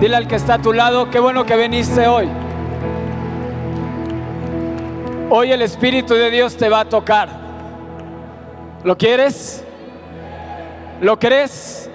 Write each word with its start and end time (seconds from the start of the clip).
Dile 0.00 0.16
al 0.16 0.26
que 0.26 0.34
está 0.34 0.54
a 0.54 0.62
tu 0.62 0.72
lado, 0.72 1.10
qué 1.10 1.20
bueno 1.20 1.46
que 1.46 1.56
viniste 1.56 2.08
hoy. 2.08 2.28
Hoy 5.30 5.52
el 5.52 5.62
Espíritu 5.62 6.14
de 6.14 6.30
Dios 6.30 6.56
te 6.56 6.68
va 6.68 6.80
a 6.80 6.84
tocar. 6.84 7.28
¿Lo 8.82 8.98
quieres? 8.98 9.64
¿Lo 11.00 11.18
crees? 11.18 11.88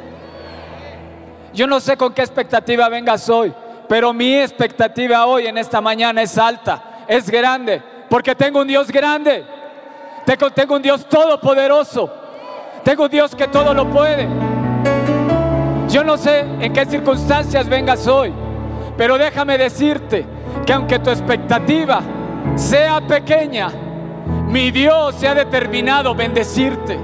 Yo 1.53 1.67
no 1.67 1.79
sé 1.79 1.97
con 1.97 2.13
qué 2.13 2.21
expectativa 2.21 2.87
vengas 2.87 3.29
hoy, 3.29 3.53
pero 3.87 4.13
mi 4.13 4.35
expectativa 4.35 5.25
hoy 5.25 5.47
en 5.47 5.57
esta 5.57 5.81
mañana 5.81 6.21
es 6.21 6.37
alta, 6.37 7.03
es 7.07 7.29
grande, 7.29 7.81
porque 8.09 8.35
tengo 8.35 8.61
un 8.61 8.67
Dios 8.67 8.89
grande, 8.89 9.45
tengo, 10.25 10.49
tengo 10.51 10.75
un 10.75 10.81
Dios 10.81 11.07
todopoderoso, 11.07 12.11
tengo 12.83 13.03
un 13.03 13.09
Dios 13.09 13.35
que 13.35 13.47
todo 13.47 13.73
lo 13.73 13.89
puede. 13.89 14.48
Yo 15.89 16.03
no 16.03 16.17
sé 16.17 16.45
en 16.59 16.71
qué 16.71 16.85
circunstancias 16.85 17.67
vengas 17.67 18.07
hoy, 18.07 18.31
pero 18.95 19.17
déjame 19.17 19.57
decirte 19.57 20.25
que 20.65 20.73
aunque 20.73 20.99
tu 20.99 21.09
expectativa 21.09 22.01
sea 22.55 23.01
pequeña, 23.01 23.71
mi 24.47 24.69
Dios 24.69 25.15
se 25.15 25.27
ha 25.27 25.33
determinado 25.33 26.13
bendecirte. 26.13 26.99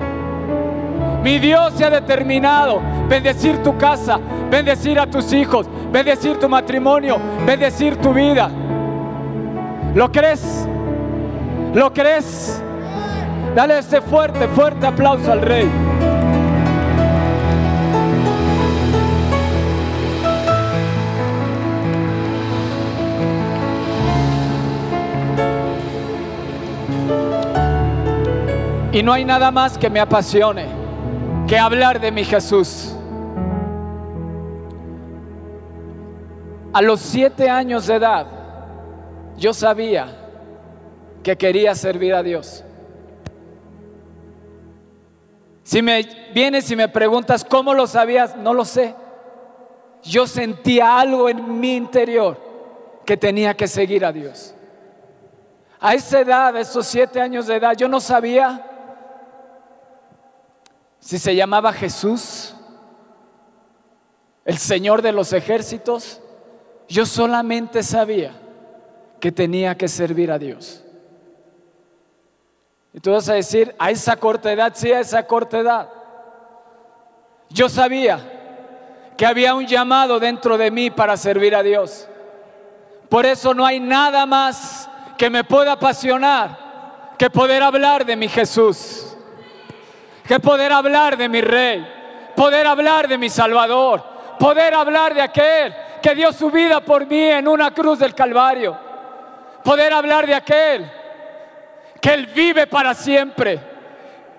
Mi 1.24 1.40
Dios 1.40 1.74
se 1.74 1.86
ha 1.86 1.90
determinado 1.90 2.80
bendecir 3.10 3.64
tu 3.64 3.76
casa, 3.76 4.20
bendecir 4.52 5.00
a 5.00 5.08
tus 5.08 5.34
hijos, 5.34 5.68
bendecir 5.92 6.40
tu 6.40 6.48
matrimonio, 6.48 7.18
bendecir 7.44 7.96
tu 7.98 8.14
vida. 8.14 8.52
¿Lo 9.96 10.12
crees? 10.12 10.68
¿Lo 11.74 11.92
crees? 11.92 12.62
Dale 13.56 13.80
este 13.80 14.02
fuerte, 14.02 14.48
fuerte 14.50 14.86
aplauso 14.86 15.32
al 15.32 15.42
Rey. 15.42 15.95
Y 28.96 29.04
no 29.04 29.12
hay 29.12 29.26
nada 29.26 29.52
más 29.52 29.78
que 29.78 29.90
me 29.90 30.00
apasione 30.00 30.68
que 31.50 31.58
hablar 31.58 32.00
de 32.00 32.14
mi 32.14 32.24
Jesús. 32.24 32.96
A 36.72 36.82
los 36.82 37.02
siete 37.02 37.50
años 37.50 37.88
de 37.88 37.96
edad, 37.96 38.26
yo 39.36 39.54
sabía 39.54 40.16
que 41.22 41.38
quería 41.38 41.76
servir 41.76 42.14
a 42.14 42.24
Dios. 42.24 42.64
Si 45.64 45.82
me 45.82 46.08
vienes 46.34 46.72
y 46.72 46.78
me 46.78 46.88
preguntas 46.88 47.44
cómo 47.44 47.74
lo 47.74 47.88
sabías, 47.88 48.38
no 48.38 48.54
lo 48.54 48.64
sé. 48.64 48.96
Yo 50.04 50.26
sentía 50.26 50.98
algo 50.98 51.28
en 51.28 51.60
mi 51.60 51.76
interior 51.76 52.40
que 53.06 53.18
tenía 53.18 53.58
que 53.58 53.68
seguir 53.68 54.06
a 54.06 54.14
Dios. 54.14 54.56
A 55.82 55.96
esa 55.96 56.22
edad, 56.22 56.56
a 56.56 56.62
esos 56.62 56.88
siete 56.88 57.20
años 57.20 57.48
de 57.48 57.58
edad, 57.58 57.76
yo 57.76 57.90
no 57.90 58.00
sabía 58.00 58.72
si 61.06 61.20
se 61.20 61.36
llamaba 61.36 61.72
Jesús, 61.72 62.56
el 64.44 64.58
Señor 64.58 65.04
de 65.04 65.12
los 65.12 65.34
ejércitos, 65.34 66.20
yo 66.90 67.06
solamente 67.06 67.84
sabía 67.84 68.32
que 69.20 69.32
tenía 69.32 69.78
que 69.78 69.88
servir 69.88 70.32
a 70.32 70.40
Dios. 70.40 70.84
Y 72.92 73.00
tú 73.02 73.12
vas 73.12 73.30
a 73.30 73.36
decir, 73.36 73.76
a 73.78 73.92
esa 73.92 74.16
corta 74.16 74.52
edad, 74.52 74.72
sí, 74.74 74.92
a 74.92 75.00
esa 75.00 75.28
corta 75.28 75.60
edad. 75.60 75.90
Yo 77.50 77.70
sabía 77.70 79.12
que 79.16 79.28
había 79.28 79.54
un 79.54 79.68
llamado 79.68 80.20
dentro 80.20 80.58
de 80.58 80.72
mí 80.72 80.90
para 80.90 81.18
servir 81.18 81.54
a 81.54 81.62
Dios. 81.62 82.08
Por 83.10 83.28
eso 83.28 83.54
no 83.54 83.64
hay 83.64 83.80
nada 83.80 84.26
más 84.26 84.90
que 85.20 85.30
me 85.30 85.44
pueda 85.44 85.74
apasionar 85.74 87.14
que 87.20 87.30
poder 87.30 87.62
hablar 87.62 88.08
de 88.08 88.16
mi 88.16 88.28
Jesús 88.28 89.05
que 90.28 90.40
poder 90.40 90.72
hablar 90.72 91.18
de 91.18 91.30
mi 91.30 91.42
rey, 91.42 91.86
poder 92.36 92.66
hablar 92.68 93.08
de 93.08 93.18
mi 93.18 93.30
Salvador, 93.30 94.04
poder 94.40 94.74
hablar 94.74 95.14
de 95.14 95.22
aquel 95.22 95.76
que 96.02 96.16
dio 96.16 96.32
su 96.34 96.52
vida 96.52 96.82
por 96.82 97.06
mí 97.06 97.24
en 97.24 97.48
una 97.48 97.72
cruz 97.72 98.00
del 98.00 98.14
Calvario, 98.14 98.78
poder 99.64 99.94
hablar 99.94 100.26
de 100.26 100.36
aquel 100.36 100.92
que 102.02 102.14
Él 102.14 102.28
vive 102.28 102.68
para 102.68 102.94
siempre. 102.94 103.76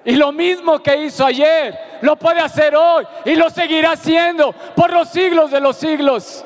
Y 0.05 0.15
lo 0.15 0.31
mismo 0.31 0.81
que 0.81 0.97
hizo 0.99 1.27
ayer, 1.27 1.99
lo 2.01 2.15
puede 2.15 2.41
hacer 2.41 2.77
hoy 2.77 3.05
y 3.25 3.35
lo 3.35 3.51
seguirá 3.51 3.93
haciendo 3.93 4.53
por 4.53 4.93
los 4.93 5.09
siglos 5.09 5.51
de 5.51 5.61
los 5.61 5.77
siglos. 5.77 6.45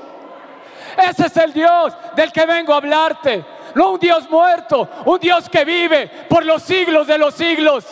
Ese 0.97 1.27
es 1.27 1.37
el 1.37 1.53
Dios 1.53 1.95
del 2.17 2.33
que 2.33 2.47
vengo 2.47 2.73
a 2.73 2.79
hablarte. 2.79 3.45
No 3.75 3.93
un 3.93 4.01
Dios 4.01 4.29
muerto, 4.31 4.89
un 5.05 5.19
Dios 5.21 5.49
que 5.49 5.65
vive 5.65 6.11
por 6.29 6.45
los 6.45 6.63
siglos 6.63 7.07
de 7.07 7.19
los 7.19 7.35
siglos. 7.35 7.87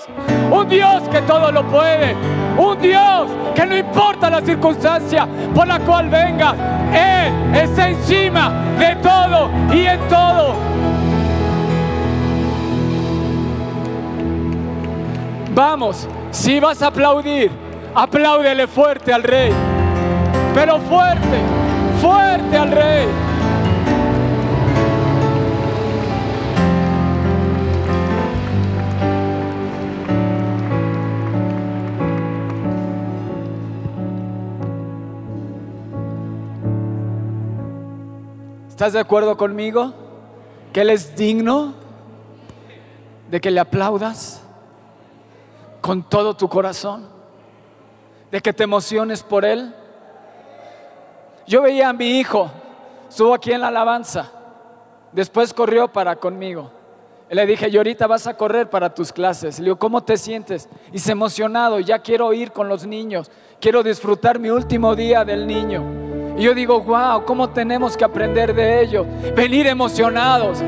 Un 0.50 0.68
Dios 0.68 1.02
que 1.10 1.22
todo 1.22 1.52
lo 1.52 1.64
puede. 1.64 2.14
Un 2.56 2.80
Dios 2.80 3.28
que 3.54 3.64
no 3.66 3.76
importa 3.76 4.28
la 4.28 4.40
circunstancia 4.40 5.28
por 5.54 5.66
la 5.66 5.78
cual 5.80 6.08
venga, 6.08 6.54
Él 6.92 7.54
está 7.54 7.88
encima 7.88 8.52
de 8.78 8.96
todo 8.96 9.50
y 9.72 9.86
en 9.86 10.00
todo. 10.08 10.54
Vamos, 15.54 16.08
si 16.30 16.60
vas 16.60 16.82
a 16.82 16.88
aplaudir, 16.88 17.50
apláudele 17.94 18.66
fuerte 18.66 19.12
al 19.12 19.22
Rey. 19.22 19.52
Pero 20.54 20.78
fuerte, 20.80 21.38
fuerte 22.00 22.56
al 22.56 22.70
Rey. 22.70 23.06
¿Estás 38.78 38.92
de 38.92 39.00
acuerdo 39.00 39.36
conmigo? 39.36 39.92
Que 40.72 40.82
Él 40.82 40.90
es 40.90 41.16
digno 41.16 41.74
de 43.28 43.40
que 43.40 43.50
le 43.50 43.58
aplaudas 43.58 44.40
con 45.80 46.04
todo 46.04 46.36
tu 46.36 46.48
corazón, 46.48 47.08
de 48.30 48.40
que 48.40 48.52
te 48.52 48.62
emociones 48.62 49.24
por 49.24 49.44
Él. 49.44 49.74
Yo 51.44 51.62
veía 51.62 51.88
a 51.88 51.92
mi 51.92 52.20
hijo, 52.20 52.52
estuvo 53.08 53.34
aquí 53.34 53.50
en 53.50 53.62
la 53.62 53.66
alabanza, 53.66 54.30
después 55.10 55.52
corrió 55.52 55.88
para 55.88 56.14
conmigo. 56.14 56.70
le 57.30 57.46
dije, 57.46 57.68
y 57.68 57.76
ahorita 57.76 58.06
vas 58.06 58.28
a 58.28 58.36
correr 58.36 58.70
para 58.70 58.94
tus 58.94 59.10
clases. 59.10 59.58
Le 59.58 59.64
digo, 59.64 59.78
¿cómo 59.80 60.04
te 60.04 60.16
sientes? 60.16 60.68
Y 60.92 61.00
se 61.00 61.10
emocionado, 61.10 61.80
ya 61.80 61.98
quiero 61.98 62.32
ir 62.32 62.52
con 62.52 62.68
los 62.68 62.86
niños, 62.86 63.28
quiero 63.60 63.82
disfrutar 63.82 64.38
mi 64.38 64.50
último 64.50 64.94
día 64.94 65.24
del 65.24 65.48
niño. 65.48 66.07
Y 66.38 66.43
yo 66.43 66.54
digo, 66.54 66.81
wow, 66.81 67.25
¿cómo 67.25 67.50
tenemos 67.50 67.97
que 67.97 68.04
aprender 68.04 68.54
de 68.54 68.81
ellos? 68.81 69.04
Venir 69.34 69.66
emocionados, 69.66 70.62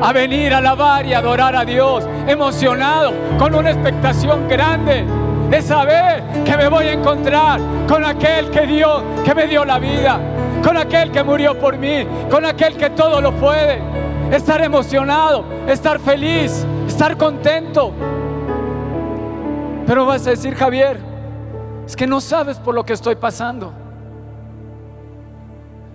a 0.00 0.12
venir 0.12 0.52
a 0.52 0.58
alabar 0.58 1.06
y 1.06 1.14
adorar 1.14 1.54
a 1.54 1.64
Dios, 1.64 2.04
emocionado, 2.26 3.12
con 3.38 3.54
una 3.54 3.70
expectación 3.70 4.48
grande 4.48 5.04
de 5.50 5.62
saber 5.62 6.24
que 6.44 6.56
me 6.56 6.68
voy 6.68 6.86
a 6.86 6.92
encontrar 6.94 7.60
con 7.86 8.04
aquel 8.04 8.50
que 8.50 8.66
dio, 8.66 9.04
que 9.24 9.36
me 9.36 9.46
dio 9.46 9.64
la 9.64 9.78
vida, 9.78 10.18
con 10.64 10.76
aquel 10.76 11.12
que 11.12 11.22
murió 11.22 11.56
por 11.56 11.78
mí, 11.78 12.04
con 12.28 12.44
aquel 12.44 12.76
que 12.76 12.90
todo 12.90 13.20
lo 13.20 13.32
puede. 13.34 13.80
Estar 14.32 14.60
emocionado, 14.62 15.44
estar 15.68 16.00
feliz, 16.00 16.66
estar 16.88 17.16
contento. 17.16 17.92
Pero 19.86 20.06
vas 20.06 20.26
a 20.26 20.30
decir, 20.30 20.56
Javier, 20.56 20.98
es 21.86 21.94
que 21.94 22.06
no 22.08 22.20
sabes 22.20 22.58
por 22.58 22.74
lo 22.74 22.84
que 22.84 22.94
estoy 22.94 23.14
pasando. 23.14 23.87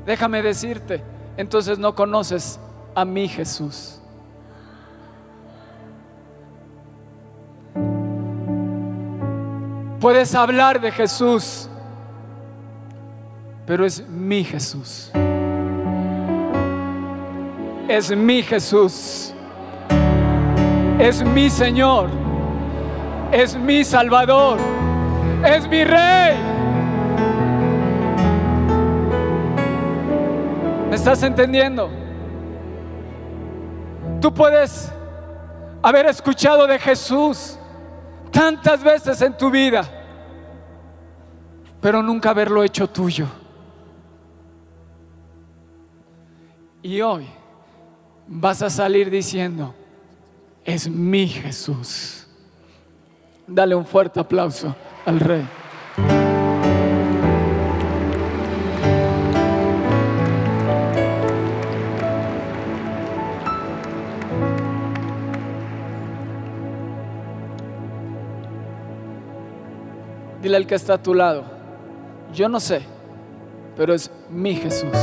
Déjame 0.05 0.41
decirte, 0.41 1.03
entonces 1.37 1.79
no 1.79 1.95
conoces 1.95 2.59
a 2.95 3.05
mi 3.05 3.27
Jesús. 3.27 3.99
Puedes 9.99 10.35
hablar 10.35 10.81
de 10.81 10.91
Jesús, 10.91 11.69
pero 13.65 13.85
es 13.85 14.05
mi 14.07 14.43
Jesús. 14.43 15.11
Es 17.87 18.15
mi 18.15 18.43
Jesús. 18.43 19.33
Es 20.99 21.23
mi 21.23 21.49
Señor. 21.49 22.09
Es 23.31 23.55
mi 23.55 23.85
Salvador. 23.85 24.59
Es 25.45 25.67
mi 25.69 25.83
Rey. 25.85 26.52
¿Me 30.93 30.97
estás 30.97 31.23
entendiendo? 31.23 31.89
Tú 34.21 34.31
puedes 34.31 34.91
haber 35.81 36.05
escuchado 36.05 36.67
de 36.67 36.77
Jesús 36.77 37.57
tantas 38.29 38.83
veces 38.83 39.19
en 39.23 39.35
tu 39.35 39.49
vida, 39.49 39.89
pero 41.81 42.03
nunca 42.03 42.29
haberlo 42.29 42.63
hecho 42.63 42.87
tuyo. 42.87 43.25
Y 46.83 47.01
hoy 47.01 47.25
vas 48.27 48.61
a 48.61 48.69
salir 48.69 49.09
diciendo, 49.09 49.73
es 50.63 50.87
mi 50.87 51.27
Jesús. 51.27 52.27
Dale 53.47 53.73
un 53.73 53.87
fuerte 53.87 54.19
aplauso 54.19 54.75
al 55.07 55.19
rey. 55.19 55.43
Dile 70.53 70.65
al 70.65 70.67
que 70.67 70.75
está 70.75 70.93
a 70.93 71.01
tu 71.01 71.15
lado, 71.15 71.45
yo 72.31 72.47
no 72.47 72.59
sé, 72.59 72.83
pero 73.75 73.91
es 73.91 74.11
mi 74.29 74.53
Jesús. 74.53 74.95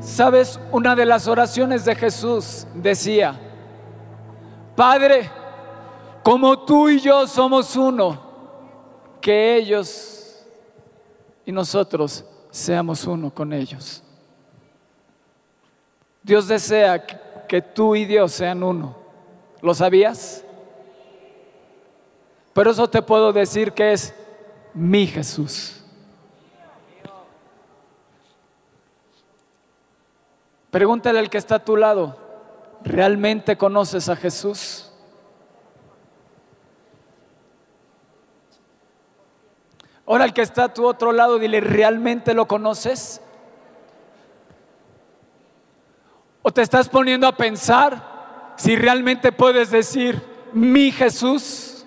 Sabes, 0.00 0.58
una 0.72 0.96
de 0.96 1.04
las 1.04 1.28
oraciones 1.28 1.84
de 1.84 1.94
Jesús 1.94 2.66
decía, 2.74 3.38
Padre, 4.74 5.30
como 6.22 6.60
tú 6.60 6.88
y 6.88 6.98
yo 6.98 7.26
somos 7.26 7.76
uno, 7.76 8.18
que 9.20 9.56
ellos 9.56 10.42
y 11.44 11.52
nosotros 11.52 12.24
seamos 12.50 13.04
uno 13.04 13.30
con 13.30 13.52
ellos. 13.52 14.02
Dios 16.22 16.48
desea 16.48 17.04
que 17.46 17.60
tú 17.60 17.94
y 17.94 18.06
Dios 18.06 18.32
sean 18.32 18.62
uno. 18.62 18.97
¿Lo 19.60 19.74
sabías? 19.74 20.44
Pero 22.52 22.70
eso 22.70 22.88
te 22.88 23.02
puedo 23.02 23.32
decir 23.32 23.72
que 23.72 23.92
es 23.92 24.14
mi 24.74 25.06
Jesús. 25.06 25.82
Pregúntale 30.70 31.18
al 31.18 31.30
que 31.30 31.38
está 31.38 31.56
a 31.56 31.64
tu 31.64 31.76
lado, 31.76 32.16
¿realmente 32.84 33.56
conoces 33.56 34.08
a 34.08 34.16
Jesús? 34.16 34.92
Ahora 40.06 40.24
el 40.24 40.32
que 40.32 40.42
está 40.42 40.64
a 40.64 40.74
tu 40.74 40.86
otro 40.86 41.12
lado, 41.12 41.38
dile, 41.38 41.60
¿realmente 41.60 42.34
lo 42.34 42.46
conoces? 42.48 43.20
¿O 46.42 46.50
te 46.50 46.62
estás 46.62 46.88
poniendo 46.88 47.26
a 47.26 47.36
pensar 47.36 48.17
si 48.58 48.76
realmente 48.76 49.32
puedes 49.32 49.70
decir, 49.70 50.20
mi 50.52 50.92
Jesús? 50.92 51.86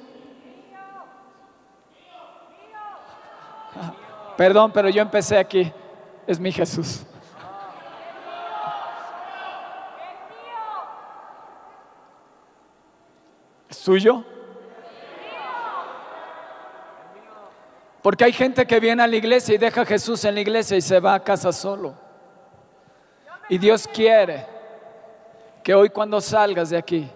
Perdón, 4.35 4.71
pero 4.71 4.89
yo 4.89 5.03
empecé 5.03 5.37
aquí, 5.37 5.71
es 6.25 6.39
mi 6.39 6.51
Jesús. 6.51 7.05
suyo? 13.81 14.23
Porque 18.01 18.23
hay 18.23 18.33
gente 18.33 18.65
que 18.65 18.79
viene 18.79 19.03
a 19.03 19.07
la 19.07 19.15
iglesia 19.15 19.55
y 19.55 19.57
deja 19.57 19.81
a 19.81 19.85
Jesús 19.85 20.23
en 20.23 20.35
la 20.35 20.41
iglesia 20.41 20.77
y 20.77 20.81
se 20.81 20.99
va 20.99 21.15
a 21.15 21.23
casa 21.23 21.51
solo. 21.51 21.93
Y 23.49 23.57
Dios 23.57 23.87
quiere 23.87 24.45
que 25.63 25.73
hoy 25.73 25.89
cuando 25.89 26.19
salgas 26.21 26.69
de 26.69 26.77
aquí, 26.77 27.09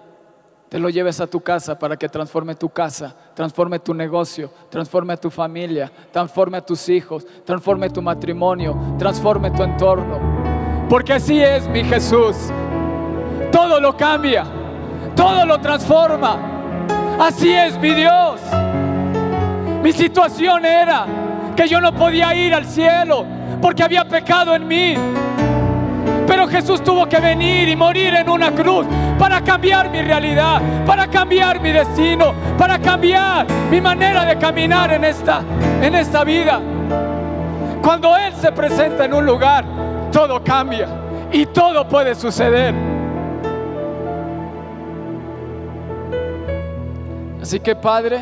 te 0.69 0.79
lo 0.79 0.89
lleves 0.89 1.21
a 1.21 1.27
tu 1.27 1.39
casa 1.41 1.77
para 1.77 1.95
que 1.95 2.09
transforme 2.09 2.55
tu 2.55 2.69
casa, 2.69 3.15
transforme 3.33 3.79
tu 3.79 3.93
negocio, 3.93 4.51
transforme 4.69 5.15
tu 5.17 5.29
familia, 5.29 5.91
transforme 6.11 6.57
a 6.57 6.61
tus 6.61 6.89
hijos, 6.89 7.25
transforme 7.45 7.89
tu 7.89 8.01
matrimonio, 8.01 8.95
transforme 8.97 9.51
tu 9.51 9.63
entorno. 9.63 10.19
Porque 10.89 11.13
así 11.13 11.41
es 11.41 11.67
mi 11.67 11.83
Jesús. 11.83 12.35
Todo 13.51 13.79
lo 13.79 13.95
cambia, 13.95 14.43
todo 15.15 15.45
lo 15.45 15.59
transforma. 15.59 16.37
Así 17.19 17.53
es 17.53 17.79
mi 17.79 17.93
Dios. 17.93 18.41
Mi 19.81 19.91
situación 19.91 20.65
era 20.65 21.05
que 21.55 21.67
yo 21.67 21.79
no 21.79 21.93
podía 21.93 22.35
ir 22.35 22.53
al 22.53 22.65
cielo 22.65 23.25
porque 23.61 23.83
había 23.83 24.03
pecado 24.05 24.53
en 24.53 24.67
mí. 24.67 24.95
Pero 26.27 26.47
Jesús 26.47 26.83
tuvo 26.83 27.07
que 27.07 27.19
venir 27.19 27.69
y 27.69 27.75
morir 27.75 28.13
en 28.15 28.29
una 28.29 28.51
cruz 28.51 28.85
para 29.19 29.41
cambiar 29.41 29.89
mi 29.89 30.01
realidad, 30.01 30.61
para 30.85 31.07
cambiar 31.07 31.59
mi 31.59 31.71
destino, 31.71 32.33
para 32.57 32.79
cambiar 32.79 33.45
mi 33.69 33.79
manera 33.79 34.25
de 34.25 34.37
caminar 34.37 34.91
en 34.93 35.05
esta, 35.05 35.41
en 35.81 35.95
esta 35.95 36.23
vida. 36.23 36.59
Cuando 37.81 38.17
Él 38.17 38.33
se 38.33 38.51
presenta 38.51 39.05
en 39.05 39.13
un 39.13 39.25
lugar, 39.25 39.63
todo 40.11 40.43
cambia 40.43 40.87
y 41.31 41.45
todo 41.45 41.87
puede 41.87 42.15
suceder. 42.15 42.73
Así 47.41 47.59
que 47.59 47.75
Padre, 47.75 48.21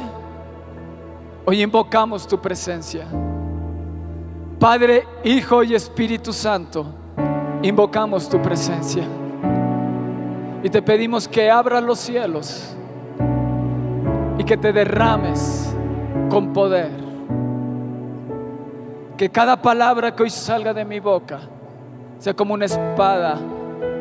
hoy 1.46 1.62
invocamos 1.62 2.28
tu 2.28 2.42
presencia. 2.42 3.06
Padre, 4.60 5.08
Hijo 5.24 5.64
y 5.64 5.76
Espíritu 5.76 6.34
Santo, 6.34 6.86
invocamos 7.64 8.30
tu 8.30 8.40
presencia. 8.42 9.04
Y 10.62 10.70
te 10.70 10.82
pedimos 10.82 11.28
que 11.28 11.50
abras 11.50 11.82
los 11.82 12.00
cielos 12.00 12.76
y 14.38 14.44
que 14.44 14.58
te 14.58 14.72
derrames 14.72 15.74
con 16.30 16.54
poder. 16.54 16.92
Que 19.18 19.30
cada 19.30 19.62
palabra 19.62 20.16
que 20.16 20.24
hoy 20.24 20.30
salga 20.30 20.74
de 20.74 20.86
mi 20.86 21.00
boca 21.00 21.40
sea 22.20 22.34
como 22.34 22.54
una 22.54 22.66
espada 22.66 23.40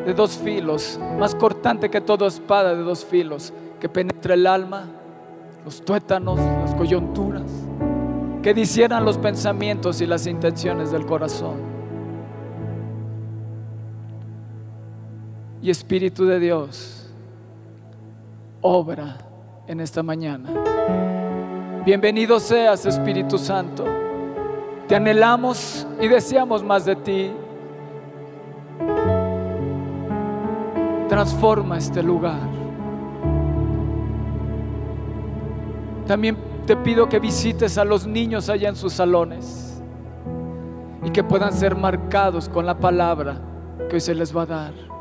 de 0.05 0.13
dos 0.13 0.37
filos, 0.37 0.99
más 1.17 1.33
cortante 1.33 1.89
que 1.89 2.01
toda 2.01 2.27
espada 2.27 2.75
de 2.75 2.83
dos 2.83 3.03
filos, 3.03 3.53
que 3.79 3.89
penetre 3.89 4.35
el 4.35 4.45
alma 4.45 4.87
los 5.63 5.83
tuétanos, 5.83 6.39
las 6.39 6.75
coyunturas, 6.75 7.49
que 8.41 8.53
disieran 8.53 9.05
los 9.05 9.17
pensamientos 9.17 10.01
y 10.01 10.05
las 10.05 10.27
intenciones 10.27 10.91
del 10.91 11.05
corazón. 11.05 11.72
Y 15.63 15.69
Espíritu 15.69 16.25
de 16.25 16.41
Dios, 16.41 17.09
obra 18.59 19.17
en 19.65 19.79
esta 19.79 20.03
mañana. 20.03 20.49
Bienvenido 21.85 22.37
seas, 22.41 22.85
Espíritu 22.85 23.37
Santo. 23.37 23.85
Te 24.89 24.97
anhelamos 24.97 25.87
y 26.01 26.09
deseamos 26.09 26.65
más 26.65 26.83
de 26.83 26.97
ti. 26.97 27.31
Transforma 31.07 31.77
este 31.77 32.03
lugar. 32.03 32.41
También 36.05 36.35
te 36.67 36.75
pido 36.75 37.07
que 37.07 37.19
visites 37.19 37.77
a 37.77 37.85
los 37.85 38.05
niños 38.05 38.49
allá 38.49 38.67
en 38.67 38.75
sus 38.75 38.91
salones 38.91 39.81
y 41.05 41.09
que 41.11 41.23
puedan 41.23 41.53
ser 41.53 41.77
marcados 41.77 42.49
con 42.49 42.65
la 42.65 42.77
palabra 42.77 43.39
que 43.89 43.95
hoy 43.95 44.01
se 44.01 44.13
les 44.13 44.35
va 44.35 44.41
a 44.41 44.45
dar. 44.45 44.92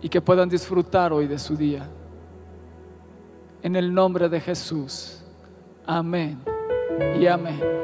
Y 0.00 0.08
que 0.08 0.20
puedan 0.20 0.48
disfrutar 0.48 1.12
hoy 1.12 1.26
de 1.26 1.38
su 1.38 1.56
día. 1.56 1.88
En 3.62 3.76
el 3.76 3.92
nombre 3.92 4.28
de 4.28 4.40
Jesús. 4.40 5.22
Amén 5.84 6.38
y 7.18 7.26
amén. 7.26 7.78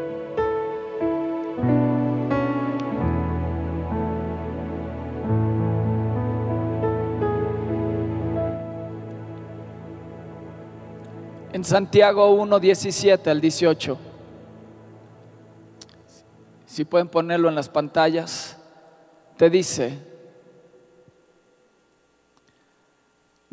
en 11.54 11.62
Santiago 11.62 12.30
1, 12.30 12.58
17 12.58 13.30
al 13.30 13.40
18. 13.40 13.96
Si 16.66 16.84
pueden 16.84 17.06
ponerlo 17.06 17.48
en 17.48 17.54
las 17.54 17.68
pantallas, 17.68 18.58
te 19.36 19.48
dice, 19.48 19.96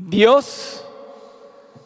Dios 0.10 0.86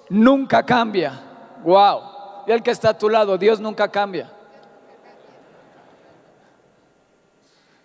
nunca 0.09 0.65
cambia. 0.65 1.21
Wow. 1.63 2.01
Y 2.47 2.51
el 2.51 2.61
que 2.61 2.71
está 2.71 2.89
a 2.89 2.97
tu 2.97 3.09
lado, 3.09 3.37
Dios 3.37 3.59
nunca 3.59 3.89
cambia. 3.89 4.31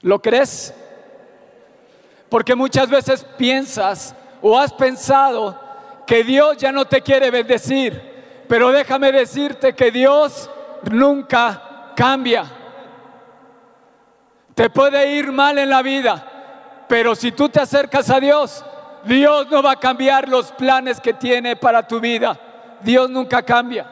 ¿Lo 0.02 0.20
crees? 0.20 0.74
Porque 2.28 2.54
muchas 2.54 2.88
veces 2.88 3.24
piensas 3.36 4.14
o 4.40 4.58
has 4.58 4.72
pensado 4.72 5.58
que 6.06 6.24
Dios 6.24 6.56
ya 6.56 6.72
no 6.72 6.84
te 6.86 7.02
quiere 7.02 7.30
bendecir 7.30 8.10
pero 8.50 8.72
déjame 8.72 9.12
decirte 9.12 9.76
que 9.76 9.92
Dios 9.92 10.50
nunca 10.90 11.92
cambia. 11.94 12.50
Te 14.56 14.68
puede 14.68 15.14
ir 15.14 15.30
mal 15.30 15.56
en 15.56 15.70
la 15.70 15.82
vida, 15.82 16.84
pero 16.88 17.14
si 17.14 17.30
tú 17.30 17.48
te 17.48 17.60
acercas 17.60 18.10
a 18.10 18.18
Dios, 18.18 18.64
Dios 19.04 19.50
no 19.50 19.62
va 19.62 19.72
a 19.72 19.80
cambiar 19.80 20.28
los 20.28 20.52
planes 20.52 21.00
que 21.00 21.14
tiene 21.14 21.56
para 21.56 21.86
tu 21.86 22.00
vida. 22.00 22.38
Dios 22.82 23.08
nunca 23.10 23.42
cambia. 23.42 23.86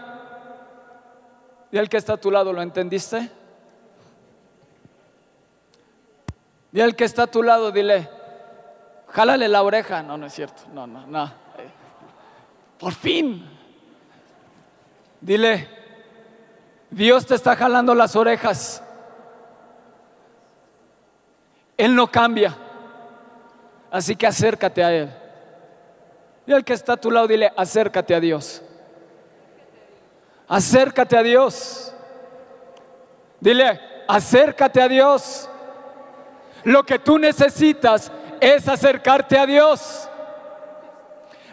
Y 1.70 1.78
el 1.78 1.88
que 1.88 1.96
está 1.96 2.14
a 2.14 2.16
tu 2.16 2.30
lado, 2.30 2.52
¿lo 2.52 2.62
entendiste? 2.62 3.30
Y 6.72 6.80
el 6.80 6.94
que 6.96 7.04
está 7.04 7.24
a 7.24 7.26
tu 7.26 7.42
lado, 7.42 7.70
dile, 7.70 8.08
jálale 9.08 9.48
la 9.48 9.62
oreja. 9.62 10.02
No, 10.02 10.16
no 10.16 10.26
es 10.26 10.34
cierto. 10.34 10.62
No, 10.72 10.86
no, 10.86 11.06
no. 11.06 11.32
Por 12.78 12.92
fin. 12.92 13.48
Dile, 15.20 15.68
Dios 16.90 17.26
te 17.26 17.34
está 17.34 17.56
jalando 17.56 17.94
las 17.94 18.16
orejas. 18.16 18.82
Él 21.76 21.94
no 21.94 22.10
cambia. 22.10 22.56
Así 23.90 24.16
que 24.16 24.26
acércate 24.26 24.84
a 24.84 24.92
Él. 24.92 25.10
Y 26.46 26.52
el 26.52 26.64
que 26.64 26.72
está 26.72 26.94
a 26.94 26.96
tu 26.96 27.10
lado, 27.10 27.26
dile, 27.26 27.52
acércate 27.56 28.14
a 28.14 28.20
Dios. 28.20 28.62
Acércate 30.48 31.16
a 31.16 31.22
Dios. 31.22 31.94
Dile, 33.40 33.80
acércate 34.08 34.80
a 34.80 34.88
Dios. 34.88 35.48
Lo 36.64 36.84
que 36.84 36.98
tú 36.98 37.18
necesitas 37.18 38.10
es 38.40 38.68
acercarte 38.68 39.38
a 39.38 39.46
Dios. 39.46 40.08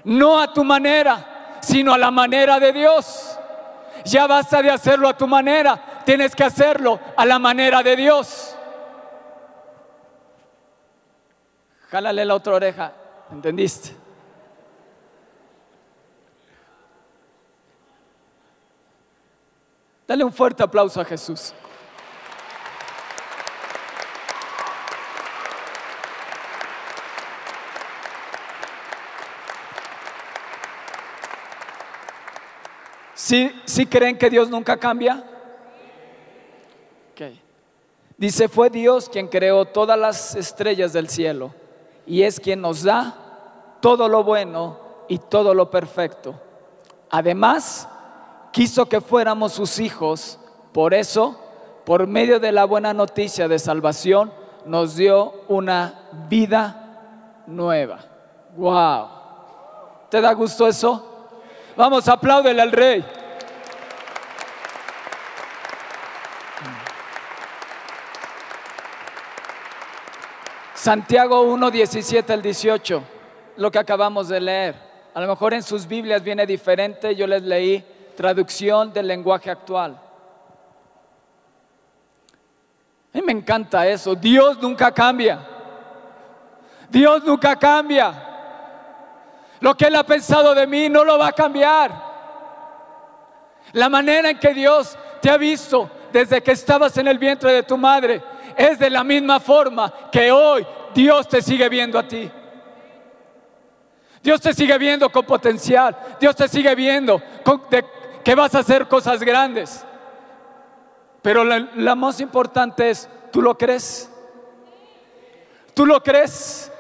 No 0.03 0.39
a 0.39 0.53
tu 0.53 0.63
manera, 0.63 1.57
sino 1.61 1.93
a 1.93 1.97
la 1.97 2.11
manera 2.11 2.59
de 2.59 2.71
Dios. 2.71 3.37
Ya 4.05 4.27
basta 4.27 4.61
de 4.61 4.69
hacerlo 4.69 5.09
a 5.09 5.17
tu 5.17 5.27
manera, 5.27 6.03
tienes 6.05 6.35
que 6.35 6.43
hacerlo 6.43 6.99
a 7.17 7.25
la 7.25 7.39
manera 7.39 7.81
de 7.81 7.95
Dios. 7.95 8.54
Jálale 11.89 12.25
la 12.25 12.35
otra 12.35 12.55
oreja, 12.55 12.93
¿entendiste? 13.31 13.95
Dale 20.07 20.23
un 20.23 20.33
fuerte 20.33 20.63
aplauso 20.63 21.01
a 21.01 21.05
Jesús. 21.05 21.53
¿Sí, 33.13 33.85
creen 33.87 34.17
que 34.17 34.29
Dios 34.29 34.49
nunca 34.49 34.77
cambia? 34.77 35.23
Dice, 38.17 38.47
fue 38.47 38.69
Dios 38.69 39.09
quien 39.09 39.27
creó 39.27 39.65
todas 39.65 39.99
las 39.99 40.35
estrellas 40.35 40.93
del 40.93 41.09
cielo 41.09 41.53
y 42.05 42.23
es 42.23 42.39
quien 42.39 42.61
nos 42.61 42.83
da 42.83 43.15
todo 43.79 44.07
lo 44.07 44.23
bueno 44.23 44.77
y 45.07 45.17
todo 45.19 45.53
lo 45.53 45.69
perfecto. 45.69 46.35
Además, 47.09 47.87
quiso 48.51 48.87
que 48.87 49.01
fuéramos 49.01 49.53
sus 49.53 49.79
hijos, 49.79 50.39
por 50.71 50.93
eso, 50.93 51.39
por 51.85 52.07
medio 52.07 52.39
de 52.39 52.51
la 52.51 52.65
buena 52.65 52.93
noticia 52.93 53.47
de 53.47 53.59
salvación, 53.59 54.31
nos 54.65 54.95
dio 54.95 55.33
una 55.47 56.09
vida 56.27 57.43
nueva. 57.47 57.99
¡Wow! 58.57 59.07
¿Te 60.09 60.21
da 60.21 60.33
gusto 60.33 60.67
eso? 60.67 61.05
Vamos, 61.75 62.07
apláudele 62.07 62.61
al 62.61 62.71
rey. 62.71 63.05
Santiago 70.85 71.41
1, 71.41 71.71
17 71.71 72.31
al 72.31 72.43
18, 72.43 73.03
lo 73.57 73.71
que 73.71 73.79
acabamos 73.79 74.27
de 74.27 74.39
leer. 74.39 74.75
A 75.15 75.19
lo 75.19 75.27
mejor 75.29 75.55
en 75.55 75.63
sus 75.63 75.87
Biblias 75.87 76.23
viene 76.23 76.45
diferente, 76.45 77.15
yo 77.15 77.25
les 77.25 77.41
leí 77.41 77.83
traducción 78.15 78.93
del 78.93 79.07
lenguaje 79.07 79.49
actual. 79.49 79.99
A 83.11 83.17
mí 83.17 83.21
me 83.23 83.31
encanta 83.31 83.87
eso, 83.87 84.13
Dios 84.13 84.61
nunca 84.61 84.91
cambia. 84.91 85.39
Dios 86.87 87.23
nunca 87.23 87.55
cambia. 87.55 88.13
Lo 89.61 89.75
que 89.75 89.85
Él 89.85 89.95
ha 89.95 90.03
pensado 90.03 90.53
de 90.53 90.67
mí 90.67 90.87
no 90.87 91.03
lo 91.03 91.17
va 91.17 91.29
a 91.29 91.33
cambiar. 91.33 91.91
La 93.71 93.89
manera 93.89 94.29
en 94.29 94.37
que 94.37 94.53
Dios 94.53 94.95
te 95.19 95.31
ha 95.31 95.37
visto 95.37 95.89
desde 96.11 96.43
que 96.43 96.51
estabas 96.51 96.95
en 96.99 97.07
el 97.07 97.17
vientre 97.17 97.51
de 97.53 97.63
tu 97.63 97.75
madre 97.75 98.34
es 98.57 98.79
de 98.79 98.89
la 98.89 99.03
misma 99.03 99.39
forma 99.39 99.93
que 100.11 100.31
hoy 100.31 100.65
Dios 100.93 101.27
te 101.27 101.41
sigue 101.41 101.67
viendo 101.69 101.99
a 101.99 102.07
ti. 102.07 102.31
Dios 104.21 104.41
te 104.41 104.53
sigue 104.53 104.77
viendo 104.77 105.09
con 105.11 105.25
potencial. 105.25 105.95
Dios 106.19 106.35
te 106.35 106.47
sigue 106.47 106.73
viendo 106.73 107.21
que 108.23 108.33
vas 108.33 108.55
a 108.55 108.59
hacer 108.59 108.87
cosas 108.87 109.21
grandes. 109.21 109.85
Pero 111.21 111.43
la, 111.43 111.95
más 111.95 112.19
importante 112.19 112.89
es, 112.89 113.09
¿tú 113.31 113.41
lo 113.41 113.57
crees? 113.57 114.09
¿Tú 115.73 115.85
lo 115.85 116.01
crees? 116.01 116.71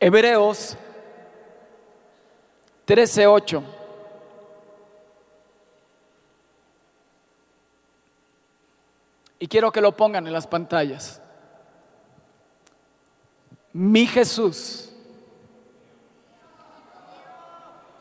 Hebreos 0.00 0.76
13:8. 2.86 3.79
Y 9.40 9.48
quiero 9.48 9.72
que 9.72 9.80
lo 9.80 9.96
pongan 9.96 10.26
en 10.26 10.32
las 10.34 10.46
pantallas. 10.46 11.20
Mi 13.72 14.06
Jesús. 14.06 14.92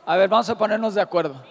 A 0.06 0.18
ver, 0.18 0.28
vamos 0.28 0.50
a 0.50 0.58
ponernos 0.58 0.96
de 0.96 1.02
acuerdo. 1.02 1.42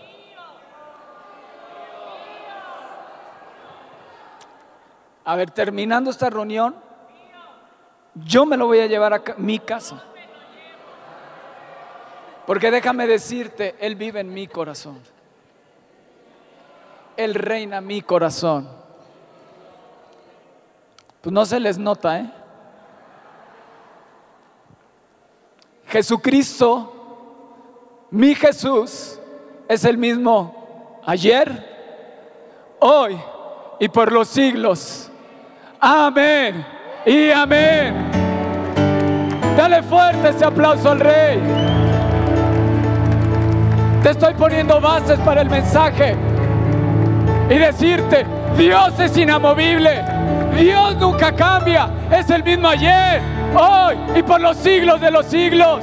A 5.25 5.37
ver, 5.37 5.51
terminando 5.51 6.11
esta 6.11 6.29
reunión, 6.29 6.75
yo 8.15 8.45
me 8.45 8.59
lo 8.59 8.67
voy 8.67 8.81
a 8.81 8.87
llevar 8.87 9.15
a 9.15 9.23
mi 9.39 9.59
casa. 9.59 10.03
Porque 12.47 12.71
déjame 12.71 13.07
decirte, 13.07 13.77
Él 13.79 13.95
vive 13.95 14.21
en 14.21 14.35
mi 14.35 14.49
corazón. 14.49 15.01
Él 17.17 17.35
reina 17.35 17.81
mi 17.81 18.03
corazón. 18.03 18.78
Pues 21.29 21.35
no 21.35 21.45
se 21.45 21.61
les 21.61 21.77
nota, 21.77 22.21
¿eh? 22.21 22.31
Jesucristo, 25.89 28.07
mi 28.11 28.35
Jesús, 28.35 29.21
es 29.69 29.85
el 29.85 29.99
mismo 29.99 31.03
ayer, 31.05 32.79
hoy 32.81 33.21
y 33.79 33.91
por 33.91 34.11
los 34.11 34.29
siglos. 34.29 35.11
Amén 35.79 36.65
y 37.05 37.31
amén. 37.31 38.11
Dale 39.55 39.83
fuerte 39.83 40.31
ese 40.31 40.47
aplauso 40.47 40.93
al 40.93 41.01
Rey. 41.01 41.43
Te 44.03 44.11
estoy 44.13 44.33
poniendo 44.33 44.81
bases 44.81 45.21
para 45.21 45.43
el 45.43 45.51
mensaje 45.51 46.17
y 47.51 47.59
decirte, 47.59 48.25
Dios 48.57 48.99
es 48.99 49.15
inamovible, 49.19 50.18
Dios 50.59 50.97
nunca 50.97 51.31
cambia, 51.33 51.89
es 52.11 52.29
el 52.31 52.43
mismo 52.43 52.67
ayer, 52.67 53.23
hoy 53.55 53.97
y 54.17 54.23
por 54.25 54.41
los 54.41 54.57
siglos 54.57 55.01
de 55.01 55.11
los 55.13 55.27
siglos. 55.27 55.81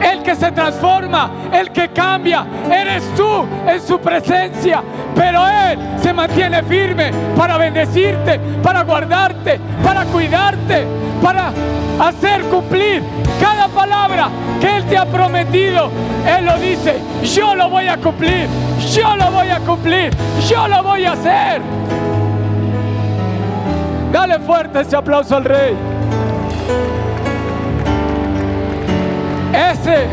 El 0.00 0.22
que 0.22 0.36
se 0.36 0.52
transforma, 0.52 1.30
el 1.52 1.70
que 1.72 1.88
cambia, 1.88 2.46
eres 2.70 3.02
tú 3.16 3.44
en 3.66 3.80
su 3.80 3.98
presencia. 4.00 4.82
Pero 5.14 5.46
Él 5.46 5.78
se 6.00 6.12
mantiene 6.12 6.62
firme 6.62 7.10
para 7.36 7.56
bendecirte, 7.56 8.38
para 8.62 8.82
guardarte, 8.84 9.58
para 9.82 10.04
cuidarte, 10.04 10.86
para 11.20 11.50
hacer 12.00 12.42
cumplir 12.44 13.02
cada 13.40 13.66
palabra 13.68 14.28
que 14.60 14.76
Él 14.76 14.84
te 14.84 14.96
ha 14.96 15.06
prometido. 15.06 15.90
Él 16.26 16.44
lo 16.44 16.58
dice, 16.58 16.96
yo 17.24 17.56
lo 17.56 17.68
voy 17.68 17.88
a 17.88 17.96
cumplir, 17.96 18.46
yo 18.92 19.16
lo 19.16 19.30
voy 19.32 19.50
a 19.50 19.58
cumplir, 19.58 20.10
yo 20.48 20.68
lo 20.68 20.82
voy 20.82 21.04
a 21.04 21.12
hacer. 21.12 21.62
Dale 24.12 24.38
fuerte 24.40 24.80
ese 24.80 24.94
aplauso 24.94 25.36
al 25.36 25.44
Rey. 25.44 25.74
Ese 29.52 30.06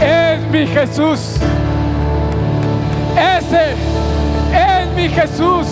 es 0.00 0.40
mi 0.50 0.66
Jesús. 0.66 1.36
Ese 3.16 3.72
es 4.52 4.88
mi 4.96 5.08
Jesús. 5.08 5.66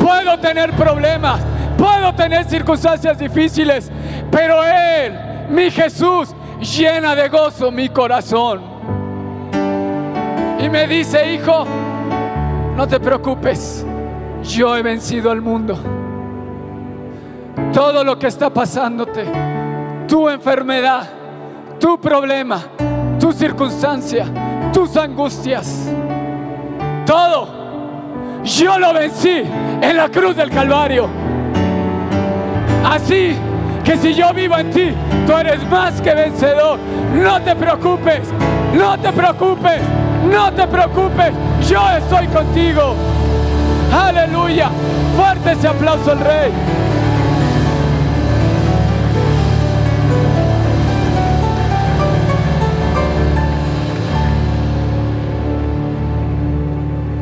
Puedo 0.00 0.38
tener 0.38 0.72
problemas, 0.72 1.40
puedo 1.76 2.14
tener 2.14 2.44
circunstancias 2.44 3.18
difíciles, 3.18 3.90
pero 4.30 4.64
Él, 4.64 5.18
mi 5.50 5.70
Jesús, 5.70 6.34
llena 6.60 7.14
de 7.14 7.28
gozo 7.28 7.70
mi 7.70 7.90
corazón. 7.90 8.60
Y 10.58 10.68
me 10.68 10.86
dice, 10.86 11.34
hijo, 11.34 11.66
no 12.76 12.86
te 12.88 12.98
preocupes, 13.00 13.84
yo 14.44 14.76
he 14.76 14.82
vencido 14.82 15.30
al 15.30 15.40
mundo. 15.40 15.78
Todo 17.72 18.04
lo 18.04 18.18
que 18.18 18.28
está 18.28 18.50
pasándote 18.50 19.24
tu 20.06 20.28
enfermedad, 20.28 21.08
tu 21.80 21.98
problema, 21.98 22.60
tu 23.18 23.32
circunstancia, 23.32 24.26
tus 24.72 24.96
angustias. 24.96 25.88
Todo. 27.06 27.64
Yo 28.44 28.78
lo 28.78 28.92
vencí 28.92 29.42
en 29.80 29.96
la 29.96 30.08
cruz 30.08 30.36
del 30.36 30.50
Calvario. 30.50 31.08
Así 32.84 33.34
que 33.82 33.96
si 33.96 34.14
yo 34.14 34.32
vivo 34.32 34.56
en 34.56 34.70
ti, 34.70 34.92
tú 35.26 35.32
eres 35.32 35.62
más 35.70 36.00
que 36.00 36.14
vencedor. 36.14 36.78
No 37.14 37.40
te 37.40 37.56
preocupes, 37.56 38.20
no 38.74 38.98
te 38.98 39.12
preocupes, 39.12 39.80
no 40.30 40.52
te 40.52 40.66
preocupes. 40.66 41.32
Yo 41.68 41.80
estoy 41.90 42.26
contigo. 42.28 42.94
Aleluya. 43.94 44.70
Fuerte 45.16 45.52
ese 45.52 45.68
aplauso 45.68 46.10
al 46.10 46.18
rey. 46.18 46.52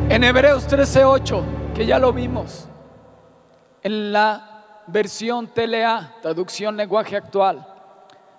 En 0.09 0.23
Hebreos 0.23 0.67
13:8, 0.67 1.43
que 1.75 1.85
ya 1.85 1.99
lo 1.99 2.11
vimos, 2.11 2.67
en 3.83 4.11
la 4.11 4.83
versión 4.87 5.47
TLA, 5.53 6.15
traducción 6.23 6.75
lenguaje 6.75 7.15
actual, 7.15 7.67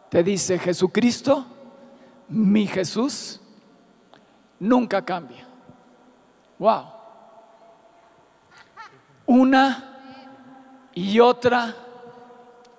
te 0.08 0.24
dice 0.24 0.58
Jesucristo, 0.58 1.46
mi 2.28 2.66
Jesús, 2.66 3.40
nunca 4.58 5.04
cambia. 5.04 5.46
Wow. 6.58 6.93
Una 9.26 10.00
y 10.92 11.18
otra 11.20 11.74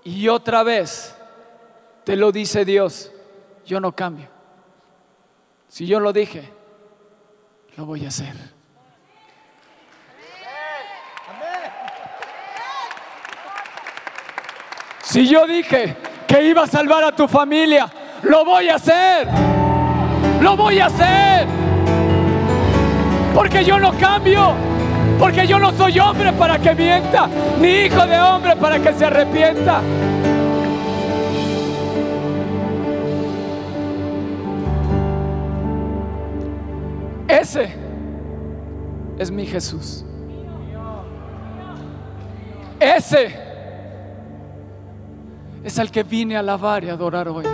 y 0.03 0.27
otra 0.27 0.63
vez 0.63 1.15
te 2.03 2.15
lo 2.15 2.31
dice 2.31 2.63
Dios, 2.63 3.11
yo 3.65 3.79
no 3.79 3.91
cambio. 3.93 4.29
Si 5.67 5.87
yo 5.87 5.99
lo 5.99 6.13
dije, 6.13 6.53
lo 7.75 7.85
voy 7.85 8.05
a 8.05 8.09
hacer. 8.09 8.35
Si 15.01 15.27
yo 15.27 15.47
dije 15.47 15.97
que 16.27 16.43
iba 16.43 16.63
a 16.63 16.67
salvar 16.67 17.03
a 17.03 17.15
tu 17.15 17.27
familia, 17.27 17.91
lo 18.23 18.45
voy 18.45 18.69
a 18.69 18.75
hacer. 18.75 19.27
Lo 20.41 20.55
voy 20.55 20.79
a 20.79 20.85
hacer. 20.87 21.47
Porque 23.33 23.63
yo 23.63 23.79
no 23.79 23.97
cambio. 23.97 24.74
Porque 25.19 25.47
yo 25.47 25.59
no 25.59 25.71
soy 25.71 25.97
hombre 25.99 26.33
para 26.33 26.59
que 26.59 26.75
mienta, 26.75 27.27
ni 27.59 27.85
hijo 27.85 28.05
de 28.05 28.19
hombre 28.19 28.55
para 28.55 28.79
que 28.79 28.93
se 28.93 29.05
arrepienta. 29.05 29.81
Ese 37.27 37.73
es 39.17 39.31
mi 39.31 39.45
Jesús. 39.45 40.05
Ese 42.79 43.35
es 45.63 45.79
al 45.79 45.89
que 45.89 46.03
vine 46.03 46.35
a 46.35 46.39
alabar 46.39 46.83
y 46.83 46.89
adorar 46.89 47.27
hoy. 47.27 47.45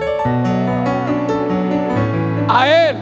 A 2.48 2.68
Él, 2.68 2.96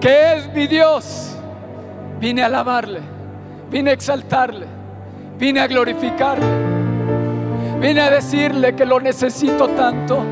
que 0.00 0.34
es 0.34 0.52
mi 0.54 0.66
Dios, 0.66 1.29
vine 2.20 2.42
a 2.42 2.46
alabarle, 2.46 3.00
vine 3.70 3.90
a 3.90 3.92
exaltarle, 3.94 4.66
vine 5.38 5.60
a 5.60 5.66
glorificarle, 5.66 6.46
vine 7.80 8.00
a 8.00 8.10
decirle 8.10 8.74
que 8.74 8.84
lo 8.84 9.00
necesito 9.00 9.68
tanto. 9.68 10.22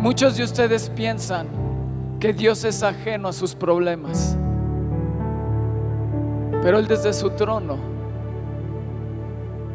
Muchos 0.00 0.36
de 0.36 0.44
ustedes 0.44 0.88
piensan 0.90 1.48
que 2.20 2.32
Dios 2.32 2.64
es 2.64 2.82
ajeno 2.82 3.28
a 3.28 3.32
sus 3.32 3.54
problemas. 3.54 4.36
Pero 6.62 6.78
Él 6.78 6.86
desde 6.86 7.12
su 7.12 7.30
trono 7.30 7.76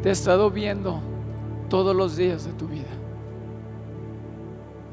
te 0.02 0.08
ha 0.08 0.12
estado 0.12 0.50
viendo 0.50 1.00
todos 1.68 1.94
los 1.94 2.16
días 2.16 2.46
de 2.46 2.52
tu 2.52 2.66
vida. 2.66 2.88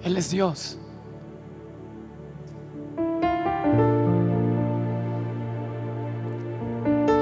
Él 0.03 0.17
es 0.17 0.29
Dios. 0.29 0.77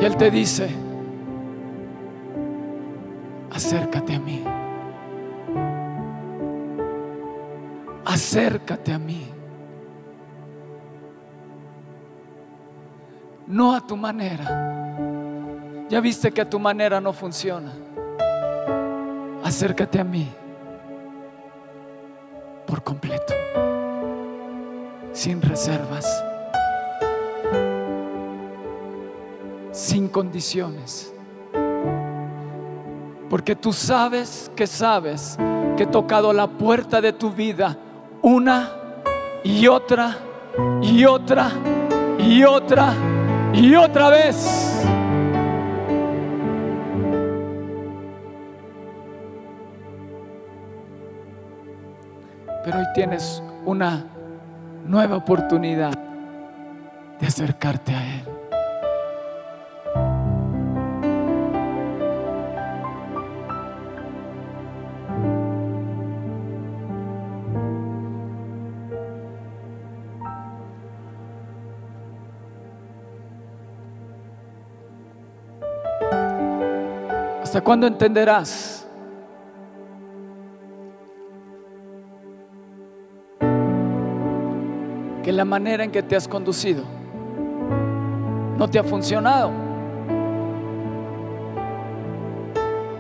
Él 0.05 0.15
te 0.17 0.31
dice, 0.31 0.69
acércate 3.51 4.15
a 4.15 4.19
mí. 4.19 4.43
Acércate 8.05 8.93
a 8.93 8.99
mí. 8.99 9.35
no 13.47 13.73
a 13.73 13.81
tu 13.81 13.95
manera. 13.95 14.45
Ya 15.89 15.99
viste 15.99 16.31
que 16.31 16.41
a 16.41 16.49
tu 16.49 16.59
manera 16.59 16.99
no 16.99 17.13
funciona. 17.13 17.71
Acércate 19.43 19.99
a 19.99 20.03
mí 20.03 20.27
por 22.65 22.83
completo, 22.83 23.33
sin 25.13 25.41
reservas, 25.41 26.05
sin 29.75 30.07
condiciones. 30.07 31.13
Porque 33.29 33.57
tú 33.57 33.73
sabes 33.73 34.49
que 34.55 34.67
sabes 34.67 35.37
que 35.75 35.83
he 35.83 35.87
tocado 35.87 36.31
la 36.31 36.47
puerta 36.47 37.01
de 37.01 37.11
tu 37.11 37.31
vida 37.31 37.77
una 38.21 38.71
y 39.43 39.67
otra 39.67 40.17
y 40.81 41.03
otra 41.03 41.51
y 42.17 42.43
otra 42.45 42.93
y 43.53 43.75
otra 43.75 44.09
vez. 44.09 44.81
Pero 52.63 52.79
hoy 52.79 52.85
tienes 52.95 53.43
una 53.65 54.05
nueva 54.85 55.17
oportunidad 55.17 55.93
de 57.19 57.27
acercarte 57.27 57.93
a 57.93 58.19
Él. 58.19 58.44
Cuándo 77.65 77.87
entenderás? 77.87 78.87
Que 85.23 85.31
la 85.31 85.43
manera 85.43 85.83
en 85.83 85.91
que 85.91 86.03
te 86.03 86.15
has 86.15 86.27
conducido 86.27 86.83
no 88.57 88.69
te 88.69 88.77
ha 88.77 88.83
funcionado. 88.83 89.51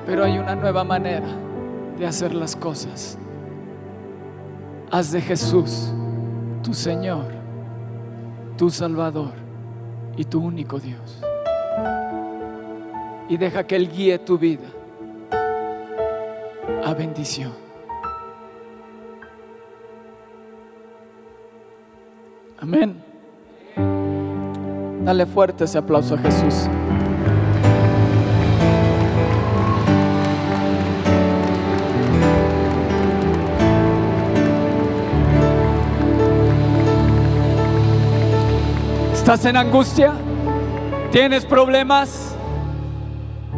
Pero 0.07 0.23
hay 0.23 0.37
una 0.39 0.55
nueva 0.55 0.83
manera 0.83 1.27
de 1.97 2.05
hacer 2.07 2.33
las 2.33 2.55
cosas. 2.55 3.17
Haz 4.91 5.11
de 5.11 5.21
Jesús 5.21 5.93
tu 6.63 6.73
Señor, 6.73 7.27
tu 8.57 8.71
Salvador 8.71 9.33
y 10.17 10.23
tu 10.23 10.39
único 10.39 10.79
Dios 10.79 11.21
y 13.27 13.37
deja 13.37 13.65
que 13.65 13.75
Él 13.75 13.89
guíe 13.89 14.19
tu 14.19 14.37
vida 14.37 14.67
a 16.83 16.93
bendición. 16.93 17.53
Amén. 22.59 23.03
Dale 25.03 25.25
fuerte 25.25 25.65
ese 25.65 25.77
aplauso 25.77 26.15
a 26.15 26.17
Jesús. 26.17 26.67
¿Estás 39.13 39.45
en 39.45 39.57
angustia? 39.57 40.13
¿Tienes 41.11 41.45
problemas? 41.45 42.24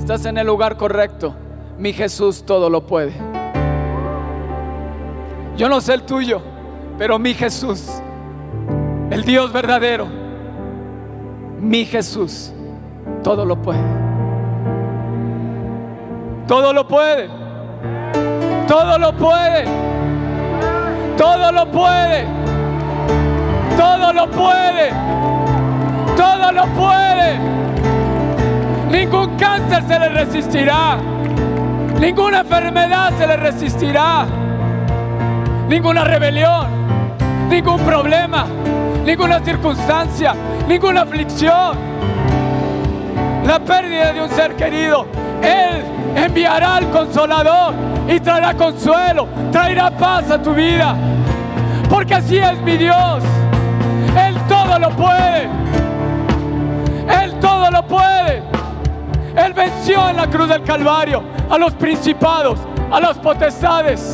Estás 0.08 0.26
en 0.26 0.38
el 0.38 0.48
lugar 0.48 0.78
correcto. 0.78 1.36
Mi 1.78 1.92
Jesús 1.92 2.46
todo 2.46 2.70
lo 2.70 2.86
puede. 2.88 3.12
Yo 5.58 5.68
no 5.68 5.82
sé 5.82 5.96
el 5.96 6.04
tuyo, 6.04 6.42
pero 6.98 7.20
mi 7.20 7.34
Jesús, 7.34 7.90
el 9.10 9.26
Dios 9.26 9.52
verdadero, 9.52 10.08
mi 11.60 11.84
Jesús, 11.84 12.54
todo 13.22 13.44
lo 13.44 13.62
puede. 13.62 13.82
Todo 16.48 16.72
lo 16.72 16.88
puede. 16.88 17.28
Todo 18.66 18.98
lo 18.98 19.12
puede. 19.12 19.66
Todo 21.18 21.52
lo 21.52 21.70
puede. 21.70 22.26
Todo 23.76 24.14
lo 24.14 24.32
puede. 24.32 24.90
Todo 26.16 26.52
lo 26.54 26.66
puede. 26.68 27.57
Ningún 28.98 29.38
cáncer 29.38 29.84
se 29.88 30.00
le 30.00 30.10
resistirá. 30.10 30.98
Ninguna 32.00 32.40
enfermedad 32.40 33.14
se 33.16 33.28
le 33.28 33.38
resistirá. 33.38 34.26
Ninguna 35.70 36.04
rebelión. 36.04 36.66
Ningún 37.48 37.80
problema. 37.82 38.48
Ninguna 39.06 39.40
circunstancia. 39.42 40.34
Ninguna 40.68 41.04
aflicción. 41.04 41.78
La 43.46 43.60
pérdida 43.60 44.14
de 44.14 44.22
un 44.24 44.30
ser 44.32 44.56
querido. 44.56 45.06
Él 45.44 45.84
enviará 46.16 46.78
al 46.78 46.90
consolador 46.90 47.76
y 48.10 48.20
traerá 48.20 48.56
consuelo. 48.56 49.28
Traerá 49.52 49.92
paz 49.92 50.32
a 50.32 50.42
tu 50.42 50.56
vida. 50.56 50.96
Porque 51.88 52.16
así 52.16 52.40
es 52.40 52.60
mi 52.62 52.78
Dios. 52.78 53.24
Él 54.28 54.36
todo 54.50 54.80
lo 54.80 54.90
puede. 54.90 55.44
Él 57.24 57.40
todo 57.40 57.70
lo 57.70 57.86
puede. 57.86 58.47
Él 59.48 59.54
venció 59.54 60.10
en 60.10 60.18
la 60.18 60.30
cruz 60.30 60.50
del 60.50 60.62
Calvario 60.62 61.24
a 61.50 61.58
los 61.58 61.74
principados, 61.76 62.60
a 62.92 63.00
las 63.00 63.18
potestades. 63.18 64.14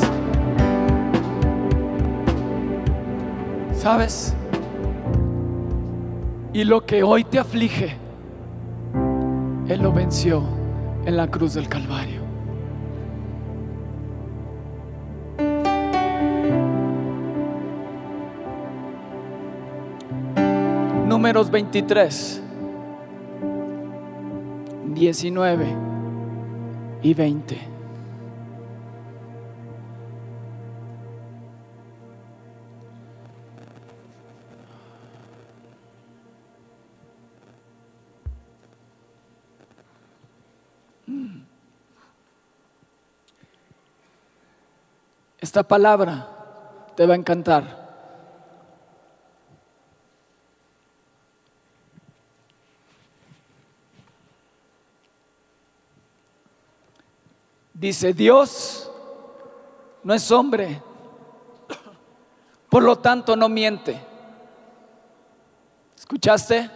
¿Sabes? 3.74 4.36
Y 6.54 6.64
lo 6.64 6.86
que 6.86 7.02
hoy 7.02 7.24
te 7.24 7.40
aflige, 7.40 7.98
Él 9.68 9.82
lo 9.82 9.92
venció 9.92 10.44
en 11.04 11.18
la 11.18 11.28
cruz 11.28 11.56
del 11.56 11.68
Calvario. 11.68 12.22
Números 21.08 21.50
23, 21.50 22.44
19 24.94 25.76
y 27.02 27.14
20. 27.14 27.74
Esta 45.40 45.64
palabra 45.64 46.28
te 46.96 47.06
va 47.06 47.14
a 47.14 47.18
encantar. 47.18 47.83
Dice, 57.84 58.14
Dios 58.14 58.90
no 60.04 60.14
es 60.14 60.32
hombre, 60.32 60.82
por 62.70 62.82
lo 62.82 62.98
tanto 62.98 63.36
no 63.36 63.50
miente. 63.50 64.00
¿Escuchaste? 65.94 66.72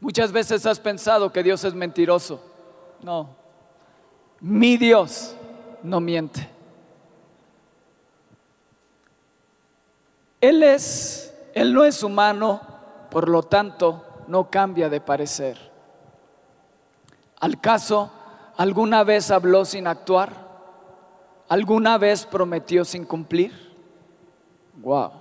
Muchas 0.00 0.32
veces 0.32 0.66
has 0.66 0.80
pensado 0.80 1.30
que 1.30 1.44
Dios 1.44 1.62
es 1.62 1.74
mentiroso. 1.74 2.40
No, 3.04 3.28
mi 4.40 4.76
Dios 4.76 5.36
no 5.84 6.00
miente. 6.00 6.50
Él 10.40 10.64
es, 10.64 11.32
Él 11.54 11.72
no 11.72 11.84
es 11.84 12.02
humano, 12.02 12.60
por 13.12 13.28
lo 13.28 13.44
tanto 13.44 14.24
no 14.26 14.50
cambia 14.50 14.88
de 14.88 15.00
parecer. 15.00 15.70
Al 17.38 17.60
caso, 17.60 18.10
¿Alguna 18.60 19.04
vez 19.04 19.30
habló 19.30 19.64
sin 19.64 19.86
actuar? 19.86 20.34
¿Alguna 21.48 21.96
vez 21.96 22.26
prometió 22.26 22.84
sin 22.84 23.06
cumplir? 23.06 23.54
Wow. 24.74 25.12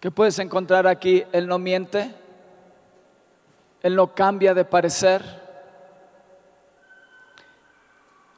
¿Qué 0.00 0.10
puedes 0.10 0.38
encontrar 0.38 0.86
aquí? 0.86 1.24
Él 1.32 1.46
no 1.46 1.58
miente. 1.58 2.14
Él 3.80 3.96
no 3.96 4.14
cambia 4.14 4.52
de 4.52 4.66
parecer. 4.66 5.24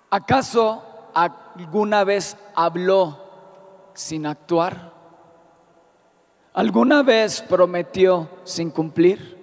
¿Acaso 0.09 1.11
alguna 1.13 2.05
vez 2.05 2.37
habló 2.55 3.19
sin 3.95 4.27
actuar? 4.27 4.93
¿Alguna 6.53 7.03
vez 7.03 7.43
prometió 7.43 8.29
sin 8.45 8.71
cumplir? 8.71 9.40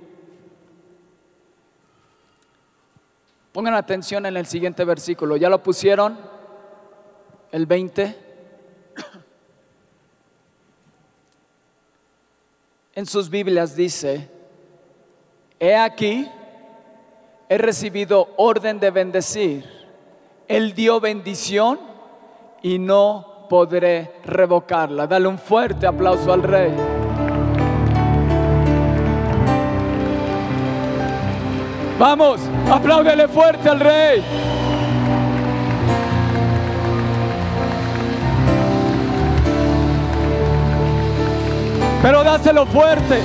Pongan 3.58 3.74
atención 3.74 4.24
en 4.28 4.38
el 4.38 4.46
siguiente 4.46 4.86
versículo. 4.86 5.36
¿Ya 5.36 5.50
lo 5.50 5.64
pusieron? 5.64 6.16
El 7.52 7.66
20. 7.66 8.16
En 12.94 13.06
sus 13.08 13.32
Biblias 13.32 13.76
dice, 13.76 14.30
he 15.60 15.76
aquí, 15.76 16.30
he 17.50 17.58
recibido 17.58 18.30
orden 18.38 18.80
de 18.80 18.92
bendecir. 18.92 19.66
Él 20.48 20.76
dio 20.76 21.00
bendición 21.00 21.80
y 22.62 22.78
no 22.78 23.48
podré 23.50 24.20
revocarla. 24.24 25.08
Dale 25.08 25.28
un 25.28 25.40
fuerte 25.40 25.88
aplauso 25.88 26.32
al 26.32 26.44
rey. 26.44 26.97
Vamos, 32.00 32.40
apláudele 32.72 33.28
fuerte 33.28 33.70
al 33.70 33.80
rey. 33.80 34.24
Pero 42.04 42.24
dáselo 42.24 42.68
fuerte. 42.68 43.20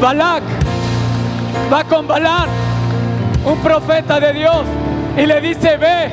Balak 0.00 0.42
va 1.70 1.84
con 1.84 2.08
Balán, 2.08 2.48
un 3.44 3.58
profeta 3.58 4.18
de 4.18 4.32
Dios, 4.32 4.64
y 5.18 5.26
le 5.26 5.40
dice, 5.42 5.76
ve, 5.76 6.10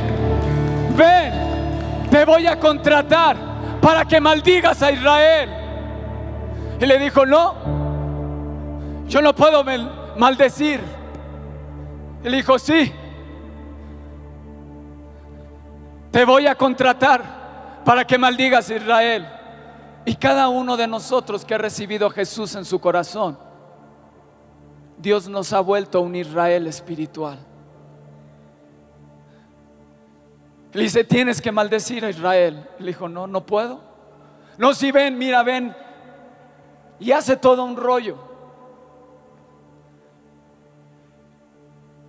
ven, 0.97 2.09
te 2.11 2.25
voy 2.25 2.45
a 2.45 2.59
contratar 2.59 3.37
para 3.81 4.03
que 4.03 4.19
maldigas 4.19 4.81
a 4.83 4.91
Israel. 4.91 5.66
Y 6.79 6.85
le 6.85 6.99
dijo, 6.99 7.25
no, 7.25 7.55
yo 9.07 9.21
no 9.21 9.33
puedo 9.33 9.63
maldecir. 10.15 10.81
Y 12.23 12.29
dijo, 12.29 12.59
sí, 12.59 12.91
te 16.11 16.25
voy 16.25 16.47
a 16.47 16.55
contratar 16.55 17.81
para 17.83 18.05
que 18.05 18.17
maldigas 18.17 18.69
a 18.69 18.75
Israel. 18.75 19.27
Y 20.05 20.15
cada 20.15 20.49
uno 20.49 20.77
de 20.77 20.87
nosotros 20.87 21.43
que 21.43 21.55
ha 21.55 21.57
recibido 21.57 22.07
a 22.07 22.11
Jesús 22.11 22.55
en 22.55 22.65
su 22.65 22.79
corazón, 22.79 23.37
Dios 24.97 25.27
nos 25.27 25.53
ha 25.53 25.59
vuelto 25.59 26.01
un 26.01 26.15
Israel 26.15 26.67
espiritual. 26.67 27.39
Le 30.73 30.83
dice, 30.83 31.03
tienes 31.03 31.41
que 31.41 31.51
maldecir 31.51 32.05
a 32.05 32.09
Israel. 32.09 32.67
Le 32.79 32.87
dijo, 32.87 33.09
no, 33.09 33.25
no 33.25 33.45
puedo. 33.45 33.81
No, 34.57 34.73
si 34.73 34.91
ven, 34.91 35.17
mira, 35.17 35.43
ven, 35.43 35.75
y 36.99 37.11
hace 37.11 37.37
todo 37.37 37.63
un 37.63 37.75
rollo. 37.75 38.17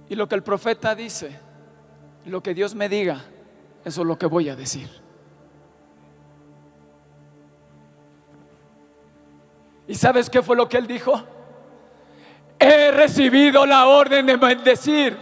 Y 0.08 0.14
lo 0.14 0.26
que 0.26 0.34
el 0.34 0.42
profeta 0.42 0.94
dice, 0.94 1.38
lo 2.24 2.42
que 2.42 2.54
Dios 2.54 2.74
me 2.74 2.88
diga, 2.88 3.24
eso 3.84 4.00
es 4.00 4.06
lo 4.06 4.18
que 4.18 4.26
voy 4.26 4.48
a 4.48 4.56
decir. 4.56 4.88
¿Y 9.86 9.94
sabes 9.94 10.28
qué 10.28 10.42
fue 10.42 10.56
lo 10.56 10.68
que 10.68 10.78
él 10.78 10.86
dijo? 10.86 11.22
He 12.58 12.90
recibido 12.90 13.64
la 13.64 13.86
orden 13.86 14.26
de 14.26 14.36
bendecir. 14.36 15.16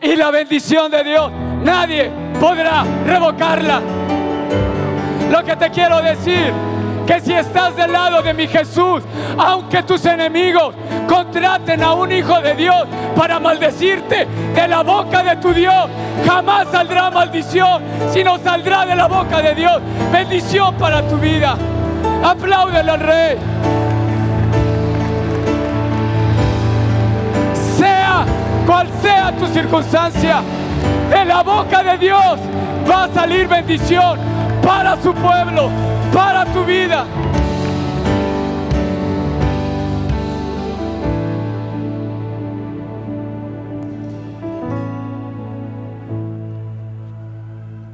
Y 0.00 0.16
la 0.16 0.30
bendición 0.30 0.90
de 0.90 1.02
Dios, 1.02 1.32
nadie 1.62 2.10
podrá 2.40 2.84
revocarla. 3.04 3.80
Lo 5.30 5.42
que 5.42 5.56
te 5.56 5.70
quiero 5.70 6.02
decir 6.02 6.73
que 7.06 7.20
si 7.20 7.32
estás 7.32 7.76
del 7.76 7.92
lado 7.92 8.22
de 8.22 8.32
mi 8.34 8.46
Jesús, 8.46 9.02
aunque 9.38 9.82
tus 9.82 10.04
enemigos 10.06 10.74
contraten 11.08 11.82
a 11.82 11.94
un 11.94 12.10
hijo 12.10 12.40
de 12.40 12.54
Dios 12.54 12.84
para 13.16 13.38
maldecirte 13.38 14.26
de 14.54 14.68
la 14.68 14.82
boca 14.82 15.22
de 15.22 15.36
tu 15.36 15.52
Dios, 15.52 15.88
jamás 16.26 16.68
saldrá 16.70 17.10
maldición, 17.10 17.82
sino 18.12 18.38
saldrá 18.38 18.86
de 18.86 18.94
la 18.94 19.06
boca 19.06 19.42
de 19.42 19.54
Dios 19.54 19.80
bendición 20.12 20.74
para 20.76 21.02
tu 21.06 21.16
vida. 21.16 21.56
Apláudele 22.22 22.90
al 22.90 23.00
rey. 23.00 23.36
Sea 27.76 28.24
cual 28.66 28.88
sea 29.02 29.32
tu 29.32 29.46
circunstancia, 29.48 30.42
en 31.12 31.28
la 31.28 31.42
boca 31.42 31.82
de 31.82 31.98
Dios 31.98 32.38
va 32.90 33.04
a 33.04 33.08
salir 33.08 33.46
bendición 33.46 34.18
para 34.62 34.96
su 35.02 35.12
pueblo, 35.12 35.68
para 36.14 36.44
tu 36.52 36.64
vida. 36.64 37.04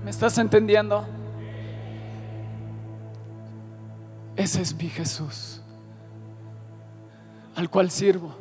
¿Me 0.05 0.11
estás 0.11 0.37
entendiendo? 0.37 1.07
Ese 4.37 4.61
es 4.61 4.75
mi 4.75 4.89
Jesús, 4.89 5.63
al 7.57 7.71
cual 7.71 7.91
sirvo. 7.91 8.37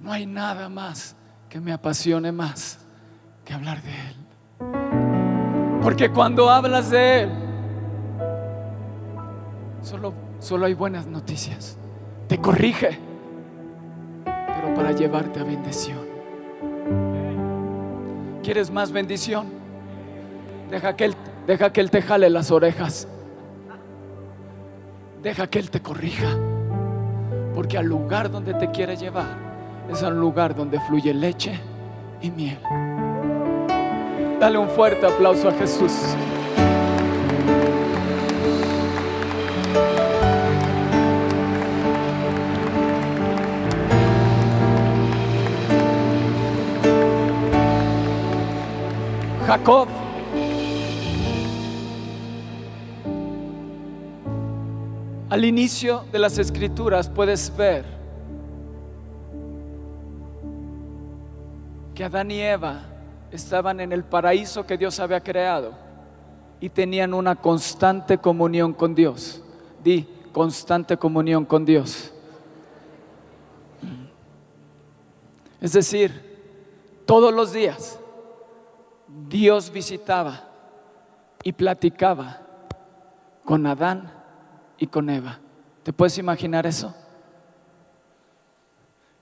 No 0.00 0.12
hay 0.12 0.26
nada 0.26 0.68
más 0.68 1.16
que 1.48 1.60
me 1.60 1.72
apasione 1.72 2.30
más 2.30 2.78
que 3.44 3.54
hablar 3.54 3.82
de 3.82 3.90
Él. 3.90 4.19
Porque 5.82 6.10
cuando 6.10 6.50
hablas 6.50 6.90
de 6.90 7.22
Él, 7.22 7.30
solo, 9.82 10.12
solo 10.38 10.66
hay 10.66 10.74
buenas 10.74 11.06
noticias. 11.06 11.78
Te 12.28 12.38
corrige, 12.38 12.98
pero 14.24 14.74
para 14.74 14.92
llevarte 14.92 15.40
a 15.40 15.44
bendición. 15.44 15.98
¿Quieres 18.42 18.70
más 18.70 18.92
bendición? 18.92 19.46
Deja 20.70 20.94
que 20.96 21.06
Él, 21.06 21.14
deja 21.46 21.72
que 21.72 21.80
él 21.80 21.90
te 21.90 22.02
jale 22.02 22.30
las 22.30 22.50
orejas. 22.50 23.08
Deja 25.22 25.46
que 25.48 25.58
Él 25.58 25.70
te 25.70 25.80
corrija. 25.80 26.36
Porque 27.54 27.76
al 27.76 27.86
lugar 27.86 28.30
donde 28.30 28.54
te 28.54 28.70
quiere 28.70 28.96
llevar 28.96 29.36
es 29.90 30.02
al 30.02 30.18
lugar 30.18 30.54
donde 30.54 30.80
fluye 30.80 31.12
leche 31.12 31.58
y 32.22 32.30
miel. 32.30 32.58
Dale 34.40 34.56
un 34.56 34.70
fuerte 34.70 35.04
aplauso 35.04 35.50
a 35.50 35.52
Jesús. 35.52 35.92
Jacob. 49.46 49.88
Al 55.28 55.44
inicio 55.44 56.04
de 56.10 56.18
las 56.18 56.38
escrituras 56.38 57.10
puedes 57.10 57.54
ver 57.54 57.84
que 61.94 62.04
Adán 62.04 62.30
y 62.30 62.40
Eva 62.40 62.89
estaban 63.30 63.80
en 63.80 63.92
el 63.92 64.04
paraíso 64.04 64.66
que 64.66 64.76
Dios 64.76 64.98
había 65.00 65.20
creado 65.20 65.72
y 66.60 66.68
tenían 66.68 67.14
una 67.14 67.36
constante 67.36 68.18
comunión 68.18 68.72
con 68.72 68.94
Dios. 68.94 69.42
Di, 69.82 70.08
constante 70.32 70.96
comunión 70.96 71.44
con 71.44 71.64
Dios. 71.64 72.12
Es 75.60 75.72
decir, 75.72 77.02
todos 77.06 77.32
los 77.32 77.52
días 77.52 77.98
Dios 79.28 79.70
visitaba 79.70 80.48
y 81.42 81.52
platicaba 81.52 82.40
con 83.44 83.66
Adán 83.66 84.12
y 84.78 84.86
con 84.86 85.10
Eva. 85.10 85.40
¿Te 85.82 85.92
puedes 85.92 86.18
imaginar 86.18 86.66
eso? 86.66 86.94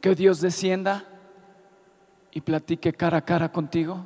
Que 0.01 0.15
Dios 0.15 0.41
descienda 0.41 1.05
y 2.39 2.41
platique 2.41 2.93
cara 2.93 3.19
a 3.19 3.25
cara 3.25 3.51
contigo. 3.51 3.99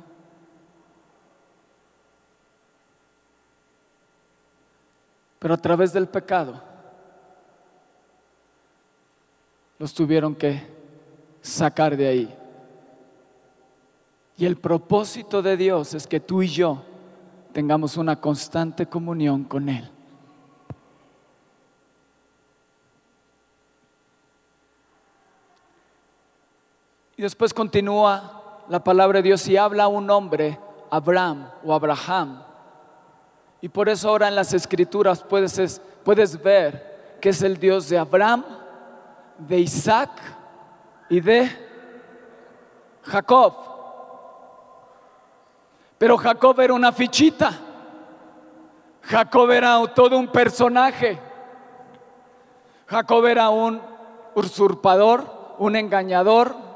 Pero 5.37 5.53
a 5.53 5.57
través 5.57 5.93
del 5.93 6.07
pecado 6.07 6.59
los 9.77 9.93
tuvieron 9.93 10.33
que 10.33 10.63
sacar 11.43 11.95
de 11.95 12.07
ahí. 12.07 12.37
Y 14.35 14.47
el 14.47 14.57
propósito 14.57 15.43
de 15.43 15.55
Dios 15.55 15.93
es 15.93 16.07
que 16.07 16.19
tú 16.19 16.41
y 16.41 16.47
yo 16.47 16.83
tengamos 17.51 17.97
una 17.97 18.19
constante 18.19 18.87
comunión 18.87 19.43
con 19.43 19.69
Él. 19.69 19.92
Y 27.15 27.21
después 27.21 27.53
continúa 27.53 28.63
la 28.69 28.83
palabra 28.83 29.19
de 29.19 29.23
Dios 29.23 29.47
y 29.47 29.57
habla 29.57 29.83
a 29.83 29.87
un 29.87 30.09
hombre, 30.09 30.59
Abraham 30.89 31.49
o 31.63 31.73
Abraham. 31.73 32.43
Y 33.61 33.69
por 33.69 33.87
eso 33.87 34.09
ahora 34.09 34.27
en 34.27 34.35
las 34.35 34.53
escrituras 34.53 35.23
puedes, 35.23 35.81
puedes 36.03 36.41
ver 36.41 37.17
que 37.21 37.29
es 37.29 37.41
el 37.41 37.57
Dios 37.57 37.87
de 37.87 37.97
Abraham, 37.97 38.43
de 39.37 39.59
Isaac 39.59 40.09
y 41.09 41.21
de 41.21 41.49
Jacob. 43.03 43.53
Pero 45.97 46.17
Jacob 46.17 46.59
era 46.59 46.73
una 46.73 46.91
fichita. 46.91 47.53
Jacob 49.03 49.51
era 49.51 49.81
todo 49.93 50.17
un 50.17 50.27
personaje. 50.27 51.19
Jacob 52.87 53.25
era 53.25 53.49
un 53.49 53.81
usurpador, 54.35 55.55
un 55.59 55.75
engañador. 55.75 56.72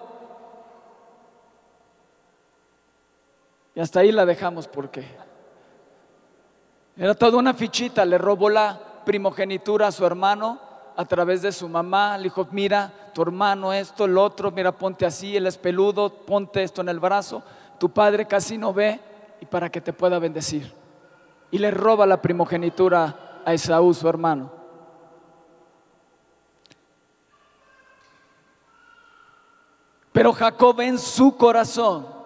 Y 3.77 3.79
hasta 3.79 3.99
ahí 3.99 4.11
la 4.11 4.25
dejamos 4.25 4.67
porque 4.67 5.05
era 6.97 7.13
toda 7.13 7.37
una 7.37 7.53
fichita. 7.53 8.05
Le 8.05 8.17
robó 8.17 8.49
la 8.49 9.03
primogenitura 9.05 9.85
a 9.85 9.91
su 9.91 10.03
hermano 10.03 10.59
a 10.95 11.05
través 11.05 11.43
de 11.43 11.51
su 11.51 11.69
mamá. 11.69 12.17
Le 12.17 12.23
dijo, 12.23 12.47
mira, 12.49 12.91
tu 13.13 13.21
hermano 13.21 13.71
esto, 13.71 14.05
el 14.05 14.17
otro, 14.17 14.49
mira, 14.49 14.71
ponte 14.71 15.05
así, 15.05 15.37
él 15.37 15.45
es 15.45 15.59
peludo, 15.59 16.09
ponte 16.09 16.63
esto 16.63 16.81
en 16.81 16.89
el 16.89 16.99
brazo. 16.99 17.43
Tu 17.77 17.87
padre 17.91 18.25
casi 18.25 18.57
no 18.57 18.73
ve 18.73 18.99
y 19.41 19.45
para 19.45 19.69
que 19.69 19.79
te 19.79 19.93
pueda 19.93 20.17
bendecir. 20.17 20.73
Y 21.51 21.59
le 21.59 21.69
roba 21.69 22.07
la 22.07 22.19
primogenitura 22.19 23.41
a 23.45 23.53
Esaú, 23.53 23.93
su 23.93 24.09
hermano. 24.09 24.51
Pero 30.11 30.33
Jacob 30.33 30.81
en 30.81 30.97
su 30.97 31.37
corazón 31.37 32.16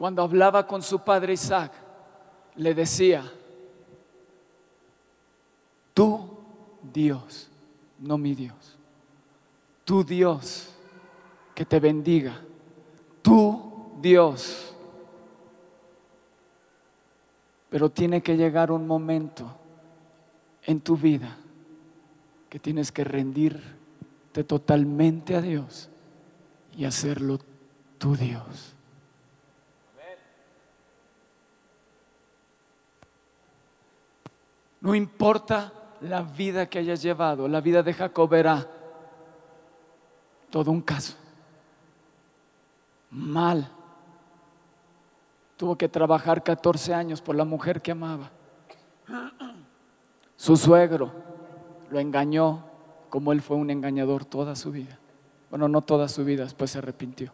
cuando 0.00 0.22
hablaba 0.22 0.66
con 0.66 0.82
su 0.82 1.04
padre 1.04 1.34
Isaac, 1.34 1.70
le 2.56 2.74
decía, 2.74 3.22
tú 5.94 6.38
Dios, 6.82 7.48
no 8.00 8.18
mi 8.18 8.34
Dios 8.34 8.80
tu 9.90 10.04
Dios 10.04 10.68
que 11.52 11.64
te 11.64 11.80
bendiga, 11.80 12.40
tu 13.22 13.90
Dios. 14.00 14.72
Pero 17.68 17.90
tiene 17.90 18.22
que 18.22 18.36
llegar 18.36 18.70
un 18.70 18.86
momento 18.86 19.52
en 20.62 20.80
tu 20.80 20.96
vida 20.96 21.36
que 22.48 22.60
tienes 22.60 22.92
que 22.92 23.02
rendirte 23.02 24.44
totalmente 24.46 25.34
a 25.34 25.40
Dios 25.40 25.88
y 26.76 26.84
hacerlo 26.84 27.40
tu 27.98 28.14
Dios. 28.14 28.76
No 34.80 34.94
importa 34.94 35.72
la 36.00 36.22
vida 36.22 36.66
que 36.66 36.78
hayas 36.78 37.02
llevado, 37.02 37.46
la 37.48 37.60
vida 37.60 37.82
de 37.82 37.92
Jacob 37.92 38.32
era 38.34 38.66
todo 40.50 40.70
un 40.70 40.80
caso. 40.80 41.14
Mal. 43.10 43.68
Tuvo 45.56 45.76
que 45.76 45.88
trabajar 45.88 46.42
14 46.42 46.94
años 46.94 47.20
por 47.20 47.36
la 47.36 47.44
mujer 47.44 47.82
que 47.82 47.90
amaba. 47.90 48.30
Su 50.36 50.56
suegro 50.56 51.12
lo 51.90 51.98
engañó 51.98 52.64
como 53.10 53.32
él 53.32 53.42
fue 53.42 53.56
un 53.56 53.68
engañador 53.70 54.24
toda 54.24 54.56
su 54.56 54.70
vida. 54.70 54.98
Bueno, 55.50 55.68
no 55.68 55.82
toda 55.82 56.08
su 56.08 56.24
vida, 56.24 56.44
después 56.44 56.70
se 56.70 56.78
arrepintió. 56.78 57.32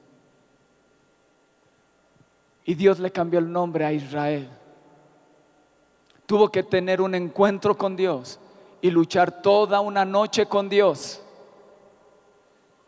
Y 2.65 2.75
Dios 2.75 2.99
le 2.99 3.13
cambió 3.13 3.39
el 3.39 3.53
nombre 3.53 3.85
a 3.85 3.93
Israel. 3.93 4.49
Tuvo 6.27 6.51
que 6.51 6.63
tener 6.63 7.01
un 7.01 7.15
encuentro 7.15 7.77
con 7.77 7.97
Dios 7.97 8.39
y 8.83 8.91
luchar 8.91 9.43
toda 9.43 9.81
una 9.81 10.05
noche 10.05 10.47
con 10.47 10.69
Dios 10.69 11.23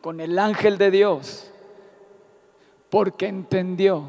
con 0.00 0.20
el 0.20 0.38
ángel 0.38 0.78
de 0.78 0.90
Dios 0.90 1.50
porque 2.88 3.26
entendió 3.26 4.04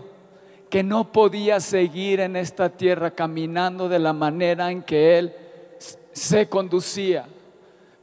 que 0.70 0.84
no 0.84 1.12
podía 1.12 1.60
seguir 1.60 2.20
en 2.20 2.36
esta 2.36 2.70
tierra 2.70 3.12
caminando 3.12 3.90
de 3.90 4.00
la 4.00 4.14
manera 4.14 4.72
en 4.72 4.84
que 4.84 5.18
él 5.18 5.34
se 6.12 6.48
conducía. 6.48 7.28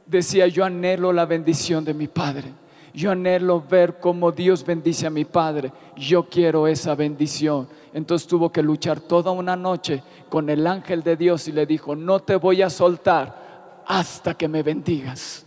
Decía, 0.05 0.47
yo 0.47 0.65
anhelo 0.65 1.13
la 1.13 1.25
bendición 1.25 1.85
de 1.85 1.93
mi 1.93 2.07
Padre. 2.07 2.51
Yo 2.97 3.11
anhelo 3.11 3.61
ver 3.61 3.99
cómo 3.99 4.31
Dios 4.31 4.65
bendice 4.65 5.05
a 5.05 5.11
mi 5.11 5.23
Padre. 5.23 5.71
Yo 5.95 6.23
quiero 6.23 6.67
esa 6.67 6.95
bendición. 6.95 7.69
Entonces 7.93 8.27
tuvo 8.27 8.51
que 8.51 8.63
luchar 8.63 8.99
toda 8.99 9.29
una 9.29 9.55
noche 9.55 10.01
con 10.29 10.49
el 10.49 10.65
ángel 10.65 11.03
de 11.03 11.15
Dios 11.15 11.47
y 11.47 11.51
le 11.51 11.67
dijo, 11.67 11.95
no 11.95 12.19
te 12.21 12.37
voy 12.37 12.63
a 12.63 12.71
soltar 12.71 13.83
hasta 13.85 14.33
que 14.33 14.47
me 14.47 14.63
bendigas. 14.63 15.45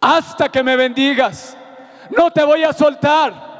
Hasta 0.00 0.48
que 0.48 0.62
me 0.62 0.76
bendigas. 0.76 1.54
No 2.16 2.30
te 2.30 2.42
voy 2.42 2.62
a 2.62 2.72
soltar 2.72 3.50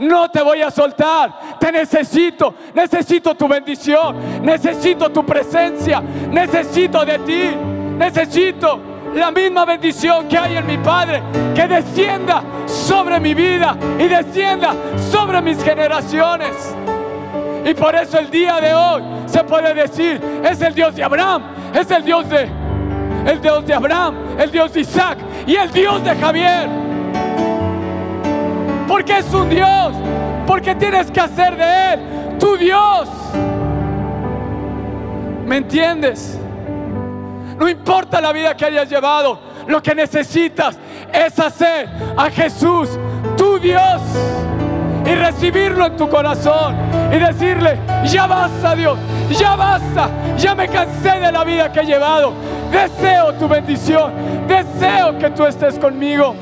no 0.00 0.30
te 0.30 0.42
voy 0.42 0.62
a 0.62 0.70
soltar. 0.70 1.58
Te 1.58 1.72
necesito, 1.72 2.54
necesito 2.72 3.34
tu 3.34 3.48
bendición, 3.48 4.42
necesito 4.42 5.10
tu 5.10 5.26
presencia, 5.26 6.00
necesito 6.00 7.04
de 7.04 7.18
ti, 7.18 7.50
necesito 7.96 8.97
la 9.18 9.30
misma 9.30 9.64
bendición 9.64 10.28
que 10.28 10.38
hay 10.38 10.56
en 10.56 10.66
mi 10.66 10.78
Padre, 10.78 11.22
que 11.54 11.66
descienda 11.66 12.42
sobre 12.66 13.18
mi 13.20 13.34
vida 13.34 13.76
y 13.98 14.04
descienda 14.04 14.74
sobre 15.10 15.42
mis 15.42 15.62
generaciones. 15.62 16.74
Y 17.64 17.74
por 17.74 17.94
eso 17.94 18.18
el 18.18 18.30
día 18.30 18.60
de 18.60 18.72
hoy 18.72 19.02
se 19.26 19.44
puede 19.44 19.74
decir, 19.74 20.20
es 20.44 20.60
el 20.62 20.74
Dios 20.74 20.94
de 20.94 21.04
Abraham, 21.04 21.42
es 21.74 21.90
el 21.90 22.04
Dios 22.04 22.28
de 22.28 22.48
el 23.26 23.42
Dios 23.42 23.66
de 23.66 23.74
Abraham, 23.74 24.14
el 24.38 24.50
Dios 24.50 24.72
de 24.72 24.80
Isaac 24.80 25.18
y 25.46 25.56
el 25.56 25.70
Dios 25.70 26.02
de 26.02 26.14
Javier. 26.14 26.68
Porque 28.86 29.18
es 29.18 29.34
un 29.34 29.50
Dios, 29.50 29.92
porque 30.46 30.74
tienes 30.76 31.10
que 31.10 31.20
hacer 31.20 31.56
de 31.56 31.92
él 31.92 32.38
tu 32.38 32.56
Dios. 32.56 33.08
¿Me 35.44 35.56
entiendes? 35.56 36.38
No 37.58 37.68
importa 37.68 38.20
la 38.20 38.32
vida 38.32 38.56
que 38.56 38.64
hayas 38.64 38.88
llevado, 38.88 39.40
lo 39.66 39.82
que 39.82 39.94
necesitas 39.94 40.78
es 41.12 41.38
hacer 41.38 41.88
a 42.16 42.30
Jesús 42.30 42.90
tu 43.36 43.58
Dios 43.58 44.00
y 45.04 45.14
recibirlo 45.14 45.86
en 45.86 45.96
tu 45.96 46.08
corazón 46.08 46.76
y 47.12 47.18
decirle, 47.18 47.78
ya 48.04 48.26
basta 48.26 48.74
Dios, 48.74 48.98
ya 49.30 49.56
basta, 49.56 50.08
ya 50.36 50.54
me 50.54 50.68
cansé 50.68 51.18
de 51.18 51.32
la 51.32 51.44
vida 51.44 51.72
que 51.72 51.80
he 51.80 51.86
llevado, 51.86 52.32
deseo 52.70 53.34
tu 53.34 53.48
bendición, 53.48 54.12
deseo 54.46 55.18
que 55.18 55.30
tú 55.30 55.44
estés 55.44 55.78
conmigo, 55.78 56.34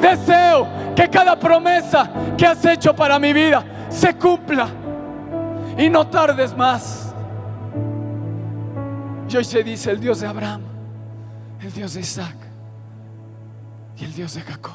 deseo 0.00 0.66
que 0.96 1.08
cada 1.08 1.38
promesa 1.38 2.10
que 2.36 2.46
has 2.46 2.64
hecho 2.64 2.94
para 2.94 3.18
mi 3.18 3.32
vida 3.32 3.62
se 3.88 4.14
cumpla 4.14 4.68
y 5.76 5.88
no 5.88 6.06
tardes 6.06 6.56
más. 6.56 7.07
Y 9.30 9.36
hoy 9.36 9.44
se 9.44 9.62
dice 9.62 9.90
el 9.90 10.00
Dios 10.00 10.20
de 10.20 10.26
Abraham, 10.26 10.62
el 11.60 11.70
Dios 11.70 11.92
de 11.92 12.00
Isaac 12.00 12.36
y 13.98 14.04
el 14.04 14.14
Dios 14.14 14.34
de 14.34 14.40
Jacob. 14.40 14.72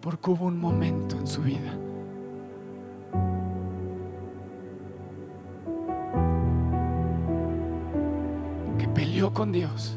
Porque 0.00 0.30
hubo 0.30 0.46
un 0.46 0.60
momento 0.60 1.18
en 1.18 1.26
su 1.26 1.42
vida 1.42 1.72
que 8.78 8.86
peleó 8.86 9.34
con 9.34 9.50
Dios 9.50 9.96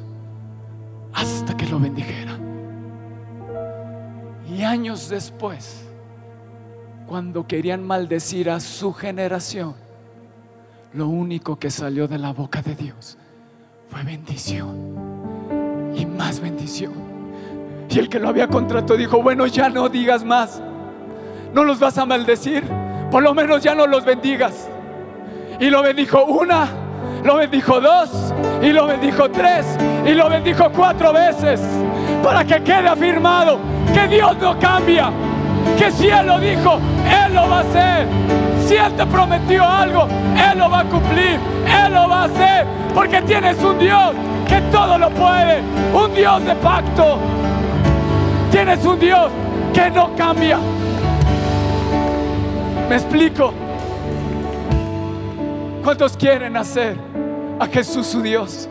hasta 1.14 1.56
que 1.56 1.68
lo 1.68 1.80
bendijera. 1.80 2.36
Y 4.50 4.64
años 4.64 5.08
después, 5.08 5.88
cuando 7.12 7.46
querían 7.46 7.86
maldecir 7.86 8.50
a 8.50 8.62
su 8.62 8.94
generación, 8.94 9.76
lo 10.94 11.10
único 11.10 11.60
que 11.60 11.70
salió 11.70 12.08
de 12.08 12.18
la 12.18 12.32
boca 12.32 12.62
de 12.62 12.74
Dios 12.74 13.18
fue 13.90 14.02
bendición 14.04 15.92
y 15.94 16.06
más 16.06 16.40
bendición. 16.40 16.94
Y 17.90 18.00
el 18.00 18.08
que 18.08 18.18
lo 18.18 18.30
había 18.30 18.48
contratado 18.48 18.96
dijo, 18.96 19.22
bueno, 19.22 19.46
ya 19.46 19.68
no 19.68 19.90
digas 19.90 20.24
más, 20.24 20.62
no 21.54 21.66
los 21.66 21.82
vas 21.82 21.98
a 21.98 22.06
maldecir, 22.06 22.64
por 23.12 23.22
lo 23.22 23.34
menos 23.34 23.62
ya 23.62 23.76
no 23.76 23.88
los 23.88 24.06
bendigas. 24.06 24.70
Y 25.60 25.70
lo 25.70 25.84
bendijo 25.84 26.24
una, 26.24 26.70
lo 27.26 27.36
bendijo 27.36 27.82
dos, 27.82 28.34
y 28.62 28.72
lo 28.72 28.88
bendijo 28.88 29.30
tres, 29.30 29.66
y 30.06 30.14
lo 30.14 30.30
bendijo 30.30 30.72
cuatro 30.72 31.12
veces, 31.12 31.60
para 32.24 32.46
que 32.46 32.64
quede 32.64 32.88
afirmado 32.88 33.60
que 33.94 34.08
Dios 34.08 34.38
no 34.38 34.58
cambia 34.58 35.12
que 35.78 35.92
si 35.92 36.10
Él 36.10 36.28
lo 36.28 36.40
dijo, 36.40 36.80
Él 37.26 37.34
lo 37.34 37.50
va 37.50 37.58
a 37.58 37.62
hacer. 37.62 38.08
Si 38.66 38.76
Él 38.76 38.94
te 38.94 39.06
prometió 39.06 39.68
algo, 39.68 40.08
Él 40.36 40.58
lo 40.58 40.70
va 40.70 40.80
a 40.80 40.86
cumplir, 40.86 41.40
Él 41.66 41.94
lo 41.94 42.08
va 42.08 42.22
a 42.22 42.26
hacer, 42.26 42.66
porque 42.94 43.22
tienes 43.22 43.62
un 43.64 43.80
Dios 43.80 44.14
que 44.48 44.62
todo 44.72 44.98
lo 44.98 45.10
puede, 45.10 45.62
un 45.94 46.14
Dios 46.14 46.46
de 46.46 46.56
pacto. 46.56 47.18
Tienes 48.52 48.86
un 48.86 49.00
Dios 49.00 49.32
que 49.74 49.90
no 49.90 50.16
cambia. 50.16 50.60
¿Me 52.90 52.96
explico? 52.96 53.54
¿Cuántos 55.84 56.16
quieren 56.16 56.58
hacer 56.58 56.98
a 57.60 57.66
Jesús 57.66 58.08
su 58.08 58.22
Dios? 58.22 58.70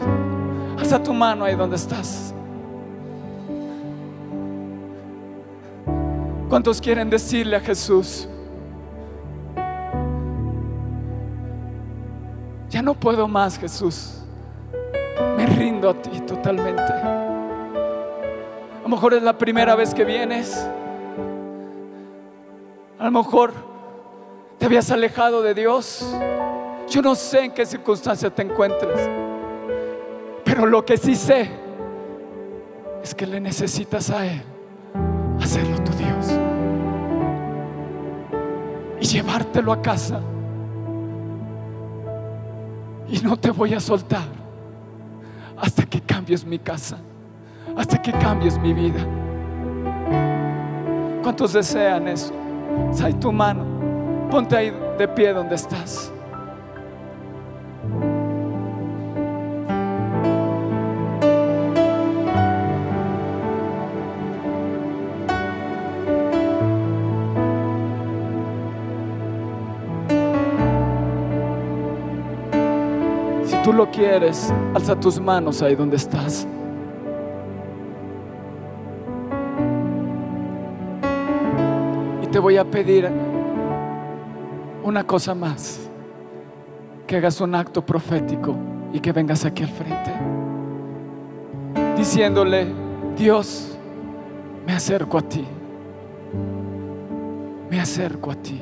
Haz 0.78 1.02
tu 1.02 1.12
mano 1.12 1.44
ahí 1.44 1.54
donde 1.54 1.76
estás. 1.76 2.29
¿Cuántos 6.50 6.80
quieren 6.80 7.08
decirle 7.08 7.54
a 7.54 7.60
Jesús? 7.60 8.26
Ya 12.68 12.82
no 12.82 12.92
puedo 12.94 13.28
más, 13.28 13.56
Jesús. 13.56 14.24
Me 15.36 15.46
rindo 15.46 15.88
a 15.88 15.94
ti 15.94 16.20
totalmente. 16.22 16.82
A 16.82 18.80
lo 18.82 18.88
mejor 18.88 19.14
es 19.14 19.22
la 19.22 19.38
primera 19.38 19.76
vez 19.76 19.94
que 19.94 20.04
vienes. 20.04 20.68
A 22.98 23.04
lo 23.04 23.12
mejor 23.12 23.52
te 24.58 24.66
habías 24.66 24.90
alejado 24.90 25.42
de 25.42 25.54
Dios. 25.54 26.04
Yo 26.88 27.00
no 27.00 27.14
sé 27.14 27.44
en 27.44 27.52
qué 27.52 27.64
circunstancia 27.64 28.28
te 28.28 28.42
encuentres. 28.42 29.08
Pero 30.42 30.66
lo 30.66 30.84
que 30.84 30.96
sí 30.96 31.14
sé 31.14 31.48
es 33.04 33.14
que 33.14 33.24
le 33.24 33.38
necesitas 33.38 34.10
a 34.10 34.26
Él 34.26 34.49
llevártelo 39.12 39.72
a 39.72 39.82
casa. 39.82 40.20
Y 43.08 43.18
no 43.20 43.36
te 43.36 43.50
voy 43.50 43.74
a 43.74 43.80
soltar 43.80 44.40
hasta 45.56 45.84
que 45.84 46.00
cambies 46.00 46.44
mi 46.44 46.58
casa, 46.58 46.96
hasta 47.76 48.00
que 48.00 48.12
cambies 48.12 48.58
mi 48.58 48.72
vida. 48.72 49.04
¿Cuántos 51.22 51.52
desean 51.52 52.08
eso? 52.08 52.32
Sai 52.92 53.12
tu 53.14 53.32
mano, 53.32 53.64
ponte 54.30 54.56
ahí 54.56 54.72
de 54.96 55.08
pie 55.08 55.32
donde 55.32 55.56
estás. 55.56 56.12
Lo 73.80 73.90
quieres, 73.90 74.52
alza 74.74 74.94
tus 74.94 75.18
manos 75.18 75.62
ahí 75.62 75.74
donde 75.74 75.96
estás. 75.96 76.46
Y 82.22 82.26
te 82.26 82.38
voy 82.38 82.58
a 82.58 82.64
pedir 82.70 83.10
una 84.82 85.02
cosa 85.06 85.34
más, 85.34 85.88
que 87.06 87.16
hagas 87.16 87.40
un 87.40 87.54
acto 87.54 87.80
profético 87.80 88.54
y 88.92 89.00
que 89.00 89.12
vengas 89.12 89.46
aquí 89.46 89.62
al 89.62 89.70
frente, 89.70 90.12
diciéndole, 91.96 92.66
Dios, 93.16 93.78
me 94.66 94.74
acerco 94.74 95.16
a 95.16 95.22
ti, 95.22 95.46
me 97.70 97.80
acerco 97.80 98.30
a 98.30 98.34
ti, 98.34 98.60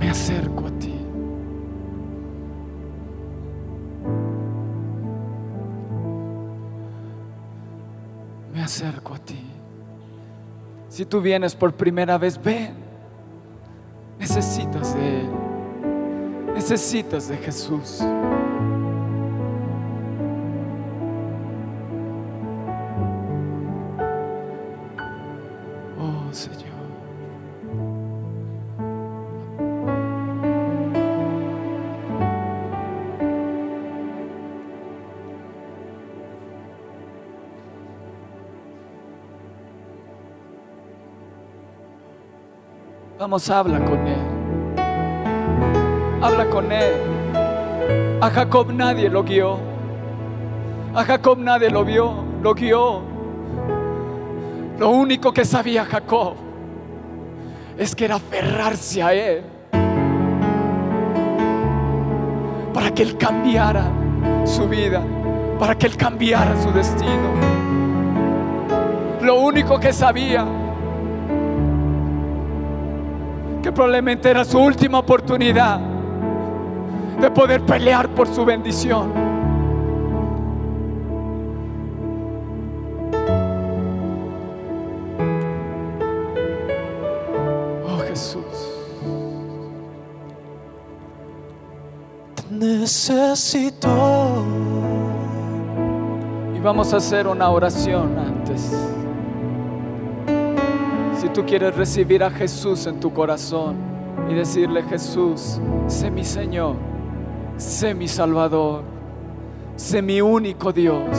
me 0.00 0.08
acerco 0.08 0.60
a 0.60 0.70
ti. 0.70 0.71
Acerco 8.62 9.14
a 9.14 9.18
ti. 9.18 9.40
Si 10.88 11.06
tú 11.06 11.20
vienes 11.20 11.54
por 11.54 11.72
primera 11.74 12.18
vez, 12.18 12.42
ven. 12.42 12.74
Necesitas 14.18 14.94
de 14.94 15.20
Él. 15.20 15.30
Necesitas 16.54 17.28
de 17.28 17.36
Jesús. 17.38 18.02
Habla 43.32 43.82
con 43.82 44.06
Él. 44.06 44.20
Habla 46.20 46.50
con 46.50 46.70
Él. 46.70 46.92
A 48.20 48.28
Jacob 48.28 48.70
nadie 48.70 49.08
lo 49.08 49.24
guió. 49.24 49.58
A 50.94 51.02
Jacob 51.02 51.38
nadie 51.38 51.70
lo 51.70 51.82
vio, 51.82 52.12
lo 52.42 52.52
guió. 52.52 53.00
Lo 54.78 54.90
único 54.90 55.32
que 55.32 55.46
sabía 55.46 55.86
Jacob 55.86 56.34
es 57.78 57.94
que 57.96 58.04
era 58.04 58.16
aferrarse 58.16 59.02
a 59.02 59.14
Él 59.14 59.44
para 62.74 62.90
que 62.92 63.02
Él 63.02 63.16
cambiara 63.16 63.90
su 64.44 64.68
vida, 64.68 65.02
para 65.58 65.74
que 65.74 65.86
Él 65.86 65.96
cambiara 65.96 66.54
su 66.60 66.70
destino. 66.70 67.32
Lo 69.22 69.36
único 69.36 69.80
que 69.80 69.94
sabía, 69.94 70.44
que 73.62 73.70
probablemente 73.70 74.28
era 74.28 74.44
su 74.44 74.58
última 74.58 74.98
oportunidad 74.98 75.78
de 77.20 77.30
poder 77.30 77.62
pelear 77.62 78.08
por 78.08 78.26
su 78.26 78.44
bendición. 78.44 79.12
Oh 87.86 87.98
Jesús. 88.08 88.42
necesito. 92.50 94.44
Y 96.54 96.60
vamos 96.60 96.92
a 96.92 96.96
hacer 96.98 97.26
una 97.26 97.50
oración 97.50 98.18
antes. 98.18 98.72
Si 101.22 101.28
tú 101.28 101.46
quieres 101.46 101.76
recibir 101.76 102.24
a 102.24 102.30
Jesús 102.32 102.84
en 102.88 102.98
tu 102.98 103.12
corazón 103.12 103.76
y 104.28 104.34
decirle, 104.34 104.82
Jesús, 104.82 105.60
sé 105.86 106.10
mi 106.10 106.24
Señor, 106.24 106.74
sé 107.56 107.94
mi 107.94 108.08
Salvador, 108.08 108.82
sé 109.76 110.02
mi 110.02 110.20
único 110.20 110.72
Dios. 110.72 111.16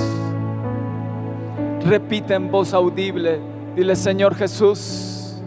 Repite 1.86 2.34
en 2.34 2.52
voz 2.52 2.74
audible, 2.74 3.40
dile, 3.78 3.96
Señor 3.96 4.36
Jesús, 4.36 5.42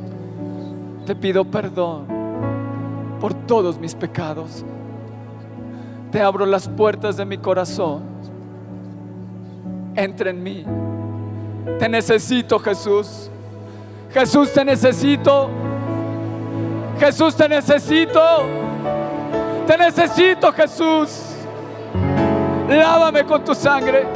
te 1.04 1.14
pido 1.14 1.44
perdón 1.44 2.06
por 3.20 3.34
todos 3.34 3.78
mis 3.78 3.94
pecados. 3.94 4.64
Te 6.10 6.22
abro 6.22 6.46
las 6.46 6.66
puertas 6.66 7.18
de 7.18 7.26
mi 7.26 7.36
corazón. 7.36 8.04
Entra 9.94 10.30
en 10.30 10.42
mí. 10.42 10.64
Te 11.78 11.90
necesito, 11.90 12.58
Jesús. 12.58 13.30
Jesús, 14.16 14.50
te 14.50 14.64
necesito. 14.64 15.50
Jesús, 16.98 17.36
te 17.36 17.46
necesito. 17.50 18.46
Te 19.66 19.76
necesito, 19.76 20.50
Jesús. 20.54 21.20
Lávame 22.66 23.24
con 23.24 23.44
tu 23.44 23.54
sangre. 23.54 24.06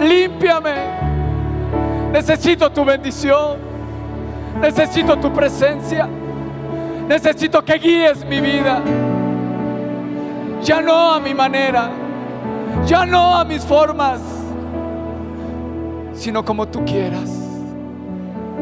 Límpiame. 0.00 0.76
Necesito 2.10 2.72
tu 2.72 2.86
bendición. 2.86 3.58
Necesito 4.62 5.18
tu 5.18 5.30
presencia. 5.30 6.08
Necesito 7.06 7.62
que 7.62 7.74
guíes 7.74 8.24
mi 8.24 8.40
vida. 8.40 8.80
Ya 10.62 10.80
no 10.80 11.12
a 11.12 11.20
mi 11.20 11.34
manera. 11.34 11.90
Ya 12.86 13.04
no 13.04 13.36
a 13.36 13.44
mis 13.44 13.62
formas. 13.62 14.22
Sino 16.14 16.42
como 16.42 16.66
tú 16.66 16.82
quieras. 16.86 17.45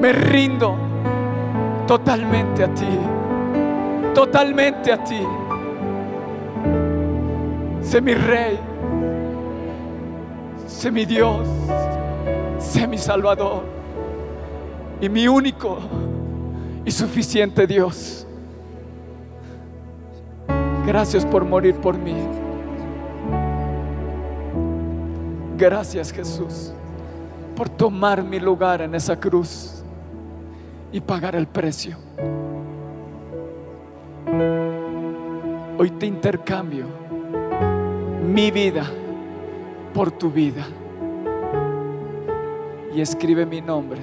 Me 0.01 0.13
rindo 0.13 0.77
totalmente 1.87 2.65
a 2.65 2.69
ti. 2.69 2.99
Totalmente 4.15 4.93
a 4.93 5.03
ti. 5.03 5.21
Sé 7.81 8.01
mi 8.01 8.15
rey. 8.15 8.59
Sé 10.67 10.91
mi 10.91 11.05
Dios. 11.05 11.47
Sé 12.59 12.87
mi 12.87 12.99
Salvador. 12.99 13.65
Y 15.01 15.09
mi 15.09 15.29
único 15.29 15.79
y 16.85 16.91
suficiente 16.91 17.67
Dios. 17.67 18.27
Gracias 20.87 21.25
por 21.25 21.45
morir 21.45 21.77
por 21.77 21.97
mí. 21.97 22.15
Gracias 25.57 26.13
Jesús 26.13 26.73
por 27.55 27.69
tomar 27.69 28.23
mi 28.23 28.41
lugar 28.41 28.83
en 28.83 28.95
esa 28.95 29.19
cruz 29.19 29.74
y 30.95 31.01
pagar 31.01 31.35
el 31.35 31.49
precio. 31.49 31.97
Hoy 35.77 35.91
te 35.91 36.07
intercambio 36.07 36.87
mi 38.25 38.53
vida 38.53 38.85
por 39.93 40.13
tu 40.13 40.31
vida 40.31 40.65
y 42.95 43.01
escribe 43.01 43.45
mi 43.45 43.61
nombre 43.61 43.99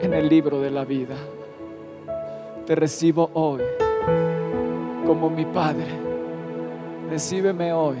en 0.00 0.14
el 0.14 0.28
libro 0.28 0.60
de 0.60 0.70
la 0.70 0.84
vida. 0.84 1.16
Te 2.64 2.76
recibo 2.76 3.28
hoy 3.34 3.62
como 5.04 5.28
mi 5.28 5.44
Padre. 5.44 5.88
Recíbeme 7.10 7.72
hoy 7.72 7.96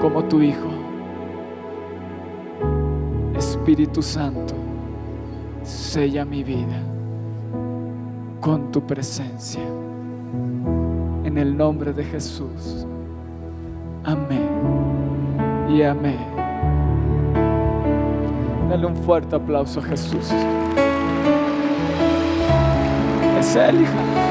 como 0.00 0.24
tu 0.24 0.42
Hijo. 0.42 0.68
Espíritu 3.36 4.02
Santo, 4.02 4.56
sella 5.68 6.24
mi 6.24 6.42
vida 6.42 6.80
con 8.40 8.72
tu 8.72 8.86
presencia. 8.86 9.62
En 11.24 11.36
el 11.36 11.56
nombre 11.56 11.92
de 11.92 12.04
Jesús. 12.04 12.86
Amén. 14.04 14.48
Y 15.68 15.82
amén. 15.82 16.18
Dale 18.70 18.86
un 18.86 18.96
fuerte 18.96 19.36
aplauso 19.36 19.80
a 19.80 19.82
Jesús. 19.82 20.30
Es 23.38 23.56
Él, 23.56 23.82
hija. 23.82 24.27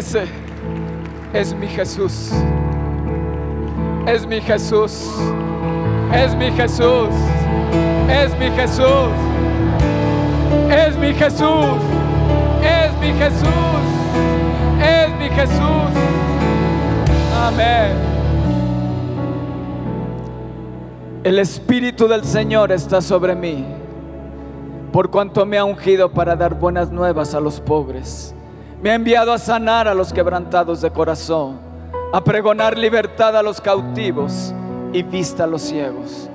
Ese 0.00 0.24
es 1.34 1.52
mi 1.54 1.66
Jesús. 1.66 2.30
Es 4.06 4.26
mi 4.26 4.40
Jesús. 4.40 5.10
Es 6.10 6.34
mi 6.36 6.50
Jesús. 6.52 7.10
Es 8.08 8.34
mi 8.38 8.50
Jesús. 8.50 9.10
Es 10.70 10.96
mi 10.96 11.12
Jesús. 11.12 11.82
Es 12.62 12.98
mi 12.98 13.12
Jesús. 13.12 13.50
Es 14.80 15.10
mi 15.18 15.28
Jesús. 15.28 15.90
Amén. 17.38 17.92
El 21.24 21.38
Espíritu 21.38 22.08
del 22.08 22.24
Señor 22.24 22.72
está 22.72 23.02
sobre 23.02 23.34
mí, 23.34 23.66
por 24.92 25.10
cuanto 25.10 25.44
me 25.44 25.58
ha 25.58 25.64
ungido 25.66 26.10
para 26.10 26.36
dar 26.36 26.54
buenas 26.58 26.90
nuevas 26.90 27.34
a 27.34 27.40
los 27.40 27.60
pobres 27.60 28.34
me 28.82 28.90
ha 28.90 28.94
enviado 28.94 29.32
a 29.32 29.38
sanar 29.38 29.88
a 29.88 29.94
los 29.94 30.12
quebrantados 30.12 30.80
de 30.80 30.90
corazón, 30.90 31.58
a 32.12 32.24
pregonar 32.24 32.78
libertad 32.78 33.36
a 33.36 33.42
los 33.42 33.60
cautivos 33.60 34.54
y 34.92 35.02
vista 35.02 35.44
a 35.44 35.46
los 35.46 35.62
ciegos, 35.62 36.30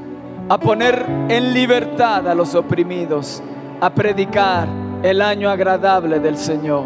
a 0.47 0.57
poner 0.57 1.05
en 1.27 1.53
libertad 1.53 2.27
a 2.27 2.35
los 2.35 2.53
oprimidos, 2.53 3.41
a 3.81 3.89
predicar 3.89 4.67
el 5.01 5.21
año 5.21 5.49
agradable 5.49 6.19
del 6.19 6.37
Señor. 6.37 6.85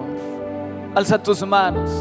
Alza 0.96 1.22
tus 1.22 1.46
manos. 1.46 1.92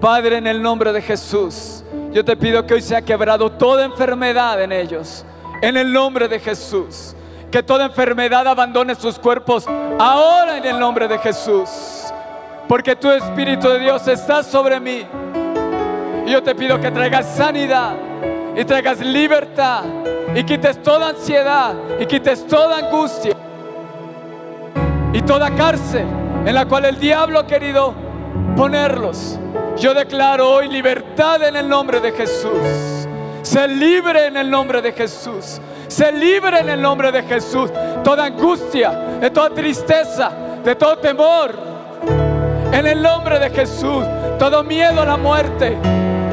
Padre, 0.00 0.36
en 0.36 0.46
el 0.46 0.62
nombre 0.62 0.92
de 0.92 1.02
Jesús, 1.02 1.82
yo 2.12 2.24
te 2.24 2.36
pido 2.36 2.64
que 2.66 2.74
hoy 2.74 2.82
sea 2.82 3.02
quebrado 3.02 3.50
toda 3.50 3.84
enfermedad 3.84 4.62
en 4.62 4.70
ellos. 4.70 5.24
En 5.60 5.76
el 5.76 5.92
nombre 5.92 6.28
de 6.28 6.38
Jesús. 6.38 7.16
Que 7.50 7.62
toda 7.62 7.86
enfermedad 7.86 8.46
abandone 8.46 8.94
sus 8.94 9.18
cuerpos 9.18 9.66
ahora 9.98 10.58
en 10.58 10.66
el 10.66 10.78
nombre 10.78 11.08
de 11.08 11.18
Jesús 11.18 11.97
porque 12.68 12.94
tu 12.94 13.10
Espíritu 13.10 13.68
de 13.68 13.78
Dios 13.80 14.06
está 14.06 14.42
sobre 14.42 14.78
mí. 14.78 15.04
Y 16.26 16.30
yo 16.30 16.42
te 16.42 16.54
pido 16.54 16.78
que 16.78 16.90
traigas 16.90 17.26
sanidad 17.34 17.94
y 18.54 18.64
traigas 18.64 19.00
libertad 19.00 19.84
y 20.34 20.44
quites 20.44 20.82
toda 20.82 21.08
ansiedad 21.08 21.74
y 21.98 22.04
quites 22.04 22.46
toda 22.46 22.78
angustia 22.78 23.34
y 25.12 25.22
toda 25.22 25.50
cárcel 25.54 26.06
en 26.44 26.54
la 26.54 26.66
cual 26.66 26.84
el 26.84 26.98
diablo 27.00 27.40
ha 27.40 27.46
querido 27.46 27.94
ponerlos. 28.54 29.38
Yo 29.78 29.94
declaro 29.94 30.50
hoy 30.50 30.68
libertad 30.68 31.42
en 31.42 31.56
el 31.56 31.68
nombre 31.68 32.00
de 32.00 32.12
Jesús, 32.12 33.06
Sé 33.42 33.66
libre 33.66 34.26
en 34.26 34.36
el 34.36 34.50
nombre 34.50 34.82
de 34.82 34.92
Jesús. 34.92 35.58
Sé 35.86 36.12
libre 36.12 36.58
en 36.58 36.68
el 36.68 36.82
nombre 36.82 37.10
de 37.10 37.22
Jesús. 37.22 37.70
Toda 38.04 38.26
angustia, 38.26 38.90
de 39.20 39.30
toda 39.30 39.48
tristeza, 39.50 40.30
de 40.62 40.74
todo 40.74 40.98
temor. 40.98 41.77
En 42.72 42.86
el 42.86 43.02
nombre 43.02 43.38
de 43.38 43.50
Jesús. 43.50 44.04
Todo 44.38 44.62
miedo 44.62 45.02
a 45.02 45.04
la 45.04 45.16
muerte. 45.16 45.76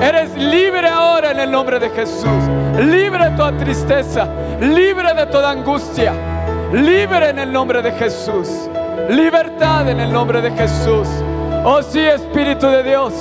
Eres 0.01 0.35
libre 0.35 0.87
ahora 0.87 1.31
en 1.31 1.39
el 1.39 1.51
nombre 1.51 1.79
de 1.79 1.89
Jesús. 1.89 2.43
Libre 2.77 3.29
de 3.29 3.37
toda 3.37 3.57
tristeza. 3.57 4.27
Libre 4.59 5.13
de 5.13 5.25
toda 5.27 5.51
angustia. 5.51 6.13
Libre 6.71 7.29
en 7.29 7.39
el 7.39 7.51
nombre 7.51 7.81
de 7.81 7.91
Jesús. 7.93 8.69
Libertad 9.09 9.89
en 9.89 9.99
el 9.99 10.11
nombre 10.11 10.41
de 10.41 10.51
Jesús. 10.51 11.07
Oh 11.63 11.81
sí, 11.81 11.99
Espíritu 11.99 12.67
de 12.67 12.83
Dios. 12.83 13.13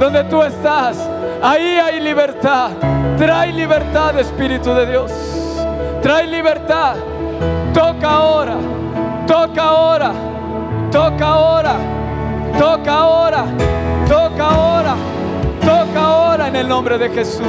Donde 0.00 0.24
tú 0.24 0.42
estás, 0.42 0.96
ahí 1.42 1.78
hay 1.78 2.00
libertad. 2.00 2.70
Trae 3.16 3.52
libertad, 3.52 4.18
Espíritu 4.18 4.74
de 4.74 4.86
Dios. 4.86 5.12
Trae 6.02 6.26
libertad. 6.26 6.96
Toca 7.72 8.10
ahora. 8.10 8.56
Toca 9.26 9.62
ahora. 9.62 10.12
Toca 10.90 11.26
ahora. 11.26 11.76
Toca 12.58 12.92
ahora. 12.92 13.44
Toca 14.08 14.48
ahora. 14.48 14.94
Toca 15.60 16.00
ahora 16.00 16.48
en 16.48 16.56
el 16.56 16.68
nombre 16.68 16.98
de 16.98 17.08
Jesús. 17.10 17.46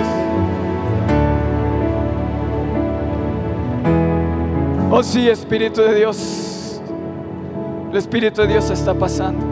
Oh 4.89 5.03
sí, 5.03 5.29
Espíritu 5.29 5.81
de 5.81 5.95
Dios. 5.95 6.81
El 7.91 7.97
Espíritu 7.97 8.41
de 8.41 8.47
Dios 8.47 8.69
está 8.69 8.93
pasando. 8.93 9.45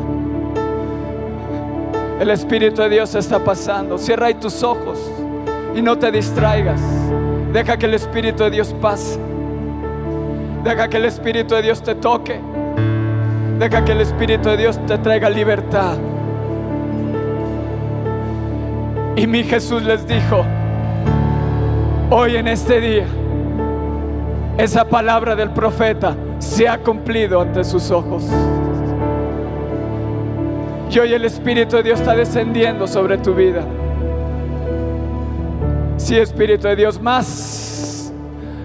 El 2.20 2.30
Espíritu 2.30 2.82
de 2.82 2.90
Dios 2.90 3.14
está 3.16 3.40
pasando. 3.40 3.98
Cierra 3.98 4.28
ahí 4.28 4.36
tus 4.36 4.64
ojos 4.64 5.00
y 5.76 5.82
no 5.82 5.98
te 5.98 6.12
distraigas. 6.12 6.82
Deja 7.52 7.78
que 7.78 7.86
el 7.86 7.94
Espíritu 7.94 8.44
de 8.44 8.52
Dios 8.52 8.74
pase. 8.82 9.20
Deja 10.64 10.88
que 10.88 10.98
el 10.98 11.06
Espíritu 11.06 11.56
de 11.56 11.62
Dios 11.62 11.82
te 11.82 11.96
toque. 11.96 12.40
Deja 13.60 13.86
que 13.86 13.94
el 13.94 14.02
Espíritu 14.02 14.50
de 14.50 14.58
Dios 14.58 14.80
te 14.86 14.98
traiga 14.98 15.30
libertad. 15.30 15.96
Y 19.16 19.28
mi 19.28 19.44
Jesús 19.44 19.82
les 19.84 20.06
dijo, 20.06 20.44
hoy 22.10 22.36
en 22.36 22.50
este 22.50 22.82
día, 22.82 23.06
esa 24.58 24.84
palabra 24.86 25.36
del 25.36 25.52
profeta 25.52 26.16
se 26.40 26.68
ha 26.68 26.80
cumplido 26.80 27.40
ante 27.40 27.64
sus 27.64 27.92
ojos. 27.92 28.26
Y 30.92 31.00
hoy 31.00 31.14
el 31.14 31.26
Espíritu 31.26 31.78
de 31.78 31.84
Dios 31.84 32.00
está 32.00 32.14
descendiendo 32.14 32.88
sobre 32.88 33.18
tu 33.18 33.34
vida. 33.34 33.64
Sí, 35.98 36.18
Espíritu 36.18 36.68
de 36.68 36.76
Dios, 36.76 37.02
más, 37.02 38.14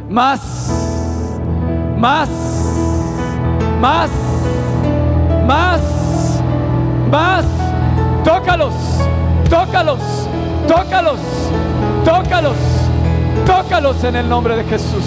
más, 0.08 1.50
más, 1.96 2.28
más, 3.80 4.10
más, 5.50 6.42
más. 7.10 7.44
Tócalos, 8.22 8.74
tócalos, 9.48 10.00
tócalos, 10.68 11.20
tócalos, 12.04 12.56
tócalos 13.44 14.04
en 14.04 14.16
el 14.16 14.28
nombre 14.28 14.54
de 14.56 14.64
Jesús. 14.64 15.04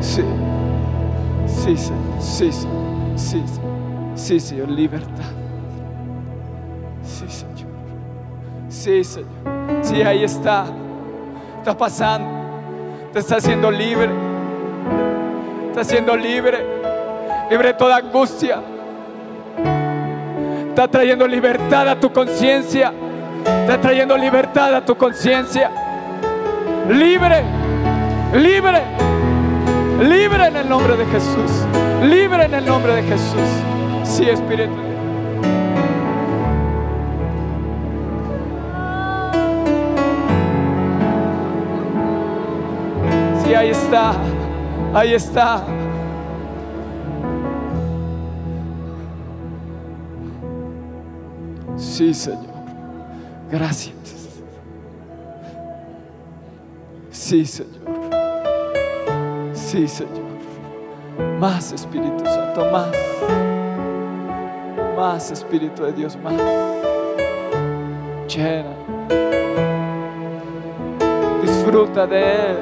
Sí, 0.00 0.22
sí, 1.46 1.76
sí, 1.76 2.52
sí, 2.52 2.52
sí, 3.16 3.44
sí, 4.14 4.40
Señor, 4.40 4.68
libertad. 4.68 5.30
Sí, 7.02 7.24
Señor. 7.28 7.70
Sí, 8.68 9.04
Señor. 9.04 9.30
Sí, 9.82 10.02
ahí 10.02 10.24
está. 10.24 10.66
Está 11.58 11.74
pasando. 11.74 12.28
Te 13.12 13.20
está 13.20 13.36
haciendo 13.36 13.70
libre. 13.70 14.10
Está 15.68 15.80
haciendo 15.80 16.14
libre. 16.16 16.79
Libre 17.50 17.74
toda 17.74 17.96
angustia. 17.96 18.62
Está 20.68 20.86
trayendo 20.86 21.26
libertad 21.26 21.88
a 21.88 21.98
tu 21.98 22.12
conciencia. 22.12 22.92
Está 23.44 23.80
trayendo 23.80 24.16
libertad 24.16 24.72
a 24.72 24.84
tu 24.84 24.96
conciencia. 24.96 25.68
Libre. 26.88 27.42
Libre. 28.34 28.82
Libre 30.00 30.46
en 30.46 30.56
el 30.58 30.68
nombre 30.68 30.96
de 30.96 31.04
Jesús. 31.06 31.50
Libre 32.04 32.44
en 32.44 32.54
el 32.54 32.64
nombre 32.64 32.94
de 32.94 33.02
Jesús. 33.02 33.48
Sí, 34.04 34.30
Espíritu. 34.30 34.72
Sí, 43.42 43.54
ahí 43.54 43.70
está. 43.70 44.12
Ahí 44.94 45.14
está. 45.14 45.64
Sí, 52.00 52.14
Señor. 52.14 52.46
Gracias. 53.50 54.40
Sí, 57.10 57.44
Señor. 57.44 57.74
Sí, 59.52 59.86
Señor. 59.86 60.30
Más 61.38 61.72
Espíritu 61.72 62.24
Santo, 62.24 62.64
más. 62.72 62.88
Más 64.96 65.30
Espíritu 65.30 65.82
de 65.82 65.92
Dios, 65.92 66.16
más. 66.16 66.32
Llena. 68.34 68.74
Disfruta 71.42 72.06
de 72.06 72.22
Él. 72.22 72.58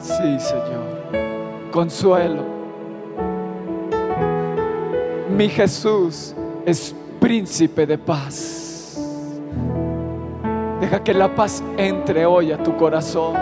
Sí, 0.00 0.38
Señor. 0.38 1.70
Consuelo. 1.72 2.55
Mi 5.36 5.50
Jesús 5.50 6.34
es 6.64 6.94
príncipe 7.20 7.84
de 7.84 7.98
paz. 7.98 8.98
Deja 10.80 11.04
que 11.04 11.12
la 11.12 11.34
paz 11.34 11.62
entre 11.76 12.24
hoy 12.24 12.52
a 12.52 12.62
tu 12.62 12.74
corazón. 12.74 13.34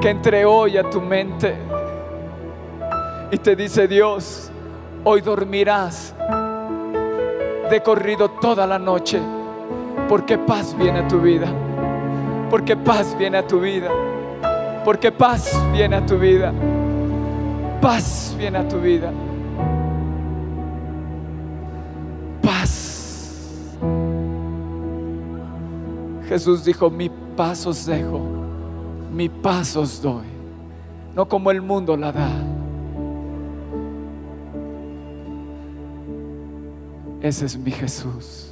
Que 0.00 0.08
entre 0.08 0.46
hoy 0.46 0.78
a 0.78 0.88
tu 0.88 1.02
mente. 1.02 1.54
Y 3.30 3.36
te 3.36 3.54
dice 3.54 3.86
Dios, 3.86 4.50
hoy 5.04 5.20
dormirás 5.20 6.14
de 7.68 7.82
corrido 7.82 8.30
toda 8.30 8.66
la 8.66 8.78
noche. 8.78 9.20
Porque 10.08 10.38
paz 10.38 10.74
viene 10.78 11.00
a 11.00 11.08
tu 11.08 11.20
vida. 11.20 11.48
Porque 12.48 12.74
paz 12.74 13.14
viene 13.18 13.36
a 13.36 13.46
tu 13.46 13.60
vida. 13.60 13.90
Porque 14.82 15.12
paz 15.12 15.54
viene 15.72 15.96
a 15.96 16.06
tu 16.06 16.16
vida. 16.16 16.54
Paz 17.82 18.34
viene 18.38 18.56
a 18.56 18.66
tu 18.66 18.80
vida. 18.80 19.12
Jesús 26.34 26.64
dijo, 26.64 26.90
mi 26.90 27.08
paz 27.36 27.64
os 27.64 27.86
dejo, 27.86 28.20
mi 29.12 29.28
paz 29.28 29.76
os 29.76 30.02
doy, 30.02 30.26
no 31.14 31.28
como 31.28 31.52
el 31.52 31.62
mundo 31.62 31.96
la 31.96 32.10
da. 32.10 32.28
Ese 37.20 37.46
es 37.46 37.56
mi 37.56 37.70
Jesús. 37.70 38.50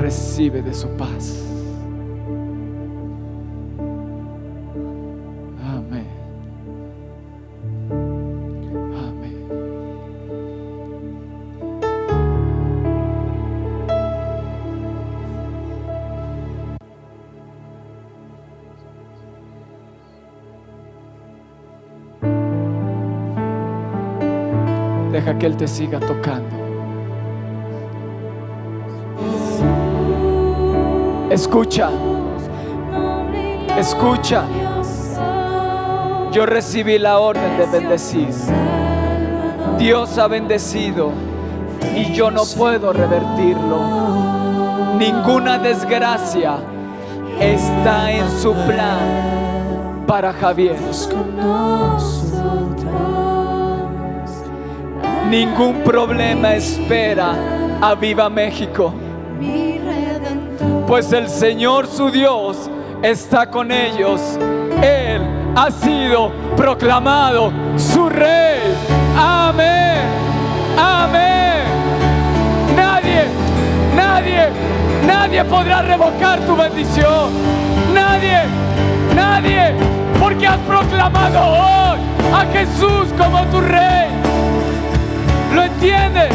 Recibe 0.00 0.62
de 0.62 0.72
su 0.72 0.88
paz. 0.96 1.51
Siga 25.66 26.00
tocando. 26.00 26.62
Escucha, 31.30 31.88
escucha. 33.78 34.44
Yo 36.32 36.46
recibí 36.46 36.98
la 36.98 37.18
orden 37.18 37.58
de 37.58 37.66
bendecir. 37.66 38.28
Dios 39.78 40.18
ha 40.18 40.28
bendecido 40.28 41.10
y 41.96 42.12
yo 42.12 42.30
no 42.30 42.42
puedo 42.56 42.92
revertirlo. 42.92 43.80
Ninguna 44.98 45.58
desgracia 45.58 46.56
está 47.40 48.12
en 48.12 48.30
su 48.30 48.52
plan 48.52 50.04
para 50.06 50.32
Javier. 50.32 50.76
Ningún 55.32 55.82
problema 55.82 56.52
espera 56.56 57.34
a 57.80 57.94
Viva 57.94 58.28
México. 58.28 58.92
Pues 60.86 61.10
el 61.14 61.26
Señor 61.26 61.86
su 61.86 62.10
Dios 62.10 62.68
está 63.02 63.46
con 63.46 63.72
ellos. 63.72 64.20
Él 64.82 65.22
ha 65.56 65.70
sido 65.70 66.30
proclamado 66.54 67.50
su 67.78 68.10
rey. 68.10 68.60
Amén. 69.16 70.02
Amén. 70.76 71.64
Nadie, 72.76 73.24
nadie, 73.96 74.48
nadie 75.06 75.44
podrá 75.46 75.80
revocar 75.80 76.40
tu 76.40 76.54
bendición. 76.54 77.30
Nadie, 77.94 78.42
nadie. 79.16 79.72
Porque 80.20 80.46
has 80.46 80.58
proclamado 80.58 81.38
hoy 81.40 82.00
a 82.34 82.44
Jesús 82.52 83.08
como 83.16 83.46
tu 83.46 83.62
rey. 83.62 84.11
¿Lo 85.54 85.64
entiendes? 85.64 86.32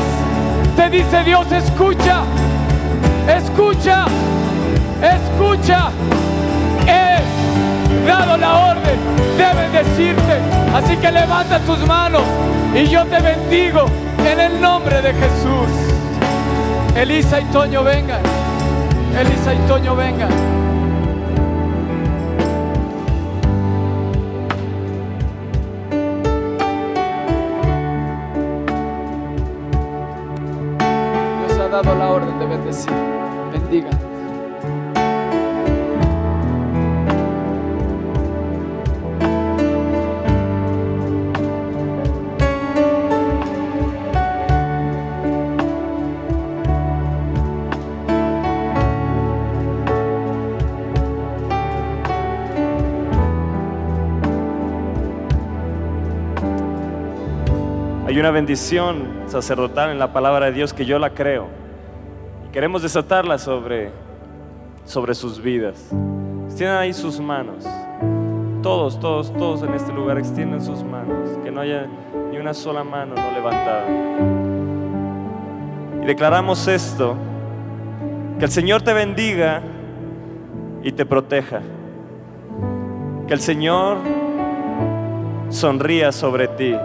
Te 0.76 0.90
dice 0.90 1.24
Dios, 1.24 1.52
escucha. 1.52 2.22
Escucha, 3.28 4.06
escucha. 5.02 5.90
He 6.88 8.08
dado 8.08 8.38
la 8.38 8.58
orden 8.72 9.00
de 9.38 9.62
bendecirte. 9.62 10.40
Así 10.74 10.96
que 10.98 11.12
levanta 11.12 11.60
tus 11.60 11.80
manos 11.88 12.24
y 12.76 12.88
yo 12.88 13.06
te 13.06 13.20
bendigo 13.20 13.86
en 14.26 14.40
el 14.40 14.62
nombre 14.62 15.02
de 15.02 15.14
Jesús. 15.14 15.70
Elisa 16.96 17.42
y 17.42 17.46
Toño, 17.46 17.84
vengan. 17.84 18.22
Elisa 19.20 19.54
y 19.54 19.58
Toño, 19.68 19.96
vengan. 19.96 20.67
Dado 31.84 31.96
la 31.96 32.10
orden 32.10 32.40
de 32.40 32.46
bendecir. 32.48 32.92
Bendiga. 33.52 33.90
Hay 58.08 58.18
una 58.20 58.32
bendición 58.32 59.28
sacerdotal 59.28 59.92
en 59.92 60.00
la 60.00 60.12
palabra 60.12 60.48
de 60.48 60.54
Dios 60.54 60.74
que 60.74 60.86
yo 60.86 60.98
la 60.98 61.12
creo. 61.12 61.67
Queremos 62.58 62.82
desatarla 62.82 63.38
sobre, 63.38 63.92
sobre 64.84 65.14
sus 65.14 65.40
vidas. 65.40 65.92
Extiendan 66.48 66.80
ahí 66.80 66.92
sus 66.92 67.20
manos. 67.20 67.64
Todos, 68.64 69.00
todos, 69.00 69.32
todos 69.34 69.62
en 69.62 69.76
este 69.76 69.94
lugar 69.94 70.18
extienden 70.18 70.60
sus 70.60 70.84
manos. 70.84 71.38
Que 71.44 71.52
no 71.52 71.62
haya 71.62 71.86
ni 72.32 72.38
una 72.40 72.56
sola 72.56 72.84
mano 72.84 73.14
no 73.14 73.32
levantada. 73.32 73.86
Y 76.02 76.06
declaramos 76.08 76.68
esto. 76.68 77.16
Que 78.40 78.46
el 78.46 78.52
Señor 78.52 78.82
te 78.82 78.92
bendiga 78.92 79.62
y 80.82 80.92
te 80.94 81.06
proteja. 81.06 81.62
Que 83.28 83.36
el 83.36 83.40
Señor 83.40 83.98
sonría 85.50 86.12
sobre 86.12 86.48
ti 86.48 86.76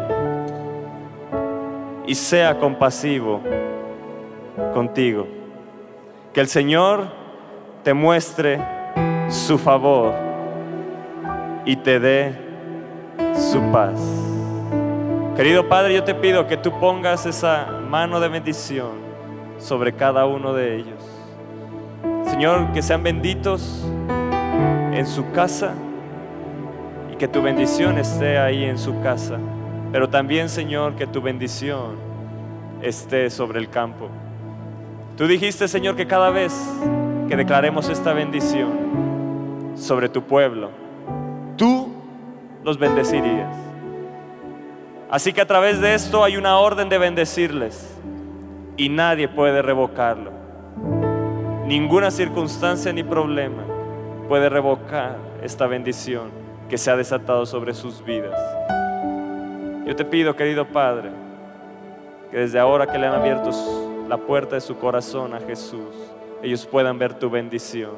y 2.06 2.14
sea 2.14 2.58
compasivo 2.58 3.40
contigo. 4.74 5.40
Que 6.32 6.40
el 6.40 6.48
Señor 6.48 7.08
te 7.82 7.92
muestre 7.92 8.58
su 9.28 9.58
favor 9.58 10.14
y 11.66 11.76
te 11.76 12.00
dé 12.00 12.34
su 13.34 13.60
paz. 13.70 14.00
Querido 15.36 15.68
Padre, 15.68 15.94
yo 15.94 16.04
te 16.04 16.14
pido 16.14 16.46
que 16.46 16.56
tú 16.56 16.72
pongas 16.80 17.26
esa 17.26 17.66
mano 17.86 18.18
de 18.18 18.28
bendición 18.28 18.92
sobre 19.58 19.92
cada 19.92 20.24
uno 20.24 20.54
de 20.54 20.76
ellos. 20.76 21.04
Señor, 22.24 22.72
que 22.72 22.80
sean 22.80 23.02
benditos 23.02 23.84
en 24.92 25.06
su 25.06 25.30
casa 25.32 25.74
y 27.12 27.16
que 27.16 27.28
tu 27.28 27.42
bendición 27.42 27.98
esté 27.98 28.38
ahí 28.38 28.64
en 28.64 28.78
su 28.78 28.98
casa. 29.02 29.38
Pero 29.92 30.08
también, 30.08 30.48
Señor, 30.48 30.94
que 30.96 31.06
tu 31.06 31.20
bendición 31.20 31.96
esté 32.80 33.28
sobre 33.28 33.58
el 33.58 33.68
campo. 33.68 34.08
Tú 35.22 35.28
dijiste, 35.28 35.68
Señor, 35.68 35.94
que 35.94 36.08
cada 36.08 36.30
vez 36.30 36.52
que 37.28 37.36
declaremos 37.36 37.88
esta 37.88 38.12
bendición 38.12 39.72
sobre 39.76 40.08
tu 40.08 40.24
pueblo, 40.24 40.70
tú 41.56 41.92
los 42.64 42.76
bendecirías. 42.76 43.54
Así 45.08 45.32
que 45.32 45.40
a 45.40 45.46
través 45.46 45.80
de 45.80 45.94
esto 45.94 46.24
hay 46.24 46.36
una 46.36 46.58
orden 46.58 46.88
de 46.88 46.98
bendecirles 46.98 47.96
y 48.76 48.88
nadie 48.88 49.28
puede 49.28 49.62
revocarlo. 49.62 50.32
Ninguna 51.66 52.10
circunstancia 52.10 52.92
ni 52.92 53.04
problema 53.04 53.62
puede 54.26 54.48
revocar 54.48 55.18
esta 55.40 55.68
bendición 55.68 56.30
que 56.68 56.76
se 56.76 56.90
ha 56.90 56.96
desatado 56.96 57.46
sobre 57.46 57.74
sus 57.74 58.04
vidas. 58.04 58.36
Yo 59.86 59.94
te 59.94 60.04
pido, 60.04 60.34
querido 60.34 60.66
Padre, 60.66 61.10
que 62.32 62.38
desde 62.38 62.58
ahora 62.58 62.88
que 62.88 62.98
le 62.98 63.06
han 63.06 63.14
abierto 63.14 63.52
la 64.12 64.18
puerta 64.18 64.56
de 64.56 64.60
su 64.60 64.76
corazón 64.76 65.32
a 65.32 65.40
Jesús, 65.40 65.94
ellos 66.42 66.66
puedan 66.66 66.98
ver 66.98 67.14
tu 67.14 67.30
bendición. 67.30 67.92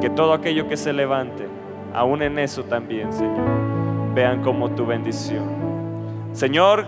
Que 0.00 0.08
todo 0.08 0.32
aquello 0.32 0.68
que 0.68 0.76
se 0.76 0.92
levante, 0.92 1.48
aún 1.92 2.22
en 2.22 2.38
eso 2.38 2.62
también, 2.62 3.12
Señor, 3.12 4.14
vean 4.14 4.44
como 4.44 4.70
tu 4.70 4.86
bendición. 4.86 6.30
Señor, 6.34 6.86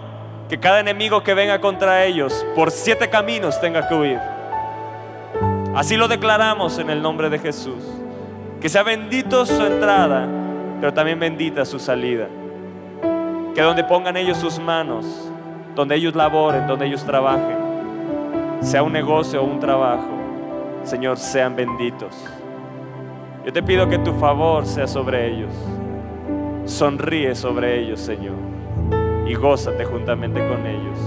que 0.48 0.60
cada 0.60 0.78
enemigo 0.78 1.24
que 1.24 1.34
venga 1.34 1.60
contra 1.60 2.04
ellos 2.04 2.46
por 2.54 2.70
siete 2.70 3.10
caminos 3.10 3.60
tenga 3.60 3.88
que 3.88 3.94
huir. 3.96 4.20
Así 5.74 5.96
lo 5.96 6.06
declaramos 6.06 6.78
en 6.78 6.88
el 6.88 7.02
nombre 7.02 7.30
de 7.30 7.40
Jesús. 7.40 7.82
Que 8.60 8.68
sea 8.68 8.84
bendito 8.84 9.44
su 9.44 9.60
entrada, 9.60 10.28
pero 10.78 10.94
también 10.94 11.18
bendita 11.18 11.64
su 11.64 11.80
salida. 11.80 12.28
Que 13.56 13.60
donde 13.60 13.82
pongan 13.82 14.16
ellos 14.16 14.38
sus 14.38 14.56
manos, 14.60 15.32
donde 15.76 15.94
ellos 15.94 16.14
laboren, 16.14 16.66
donde 16.66 16.86
ellos 16.86 17.04
trabajen, 17.04 17.58
sea 18.62 18.82
un 18.82 18.92
negocio 18.92 19.42
o 19.42 19.44
un 19.44 19.60
trabajo, 19.60 20.08
Señor, 20.82 21.18
sean 21.18 21.54
benditos. 21.54 22.24
Yo 23.44 23.52
te 23.52 23.62
pido 23.62 23.88
que 23.88 23.98
tu 23.98 24.12
favor 24.14 24.66
sea 24.66 24.86
sobre 24.86 25.28
ellos. 25.28 25.52
Sonríe 26.64 27.34
sobre 27.34 27.78
ellos, 27.78 28.00
Señor, 28.00 28.34
y 29.26 29.34
gózate 29.34 29.84
juntamente 29.84 30.40
con 30.48 30.66
ellos. 30.66 30.98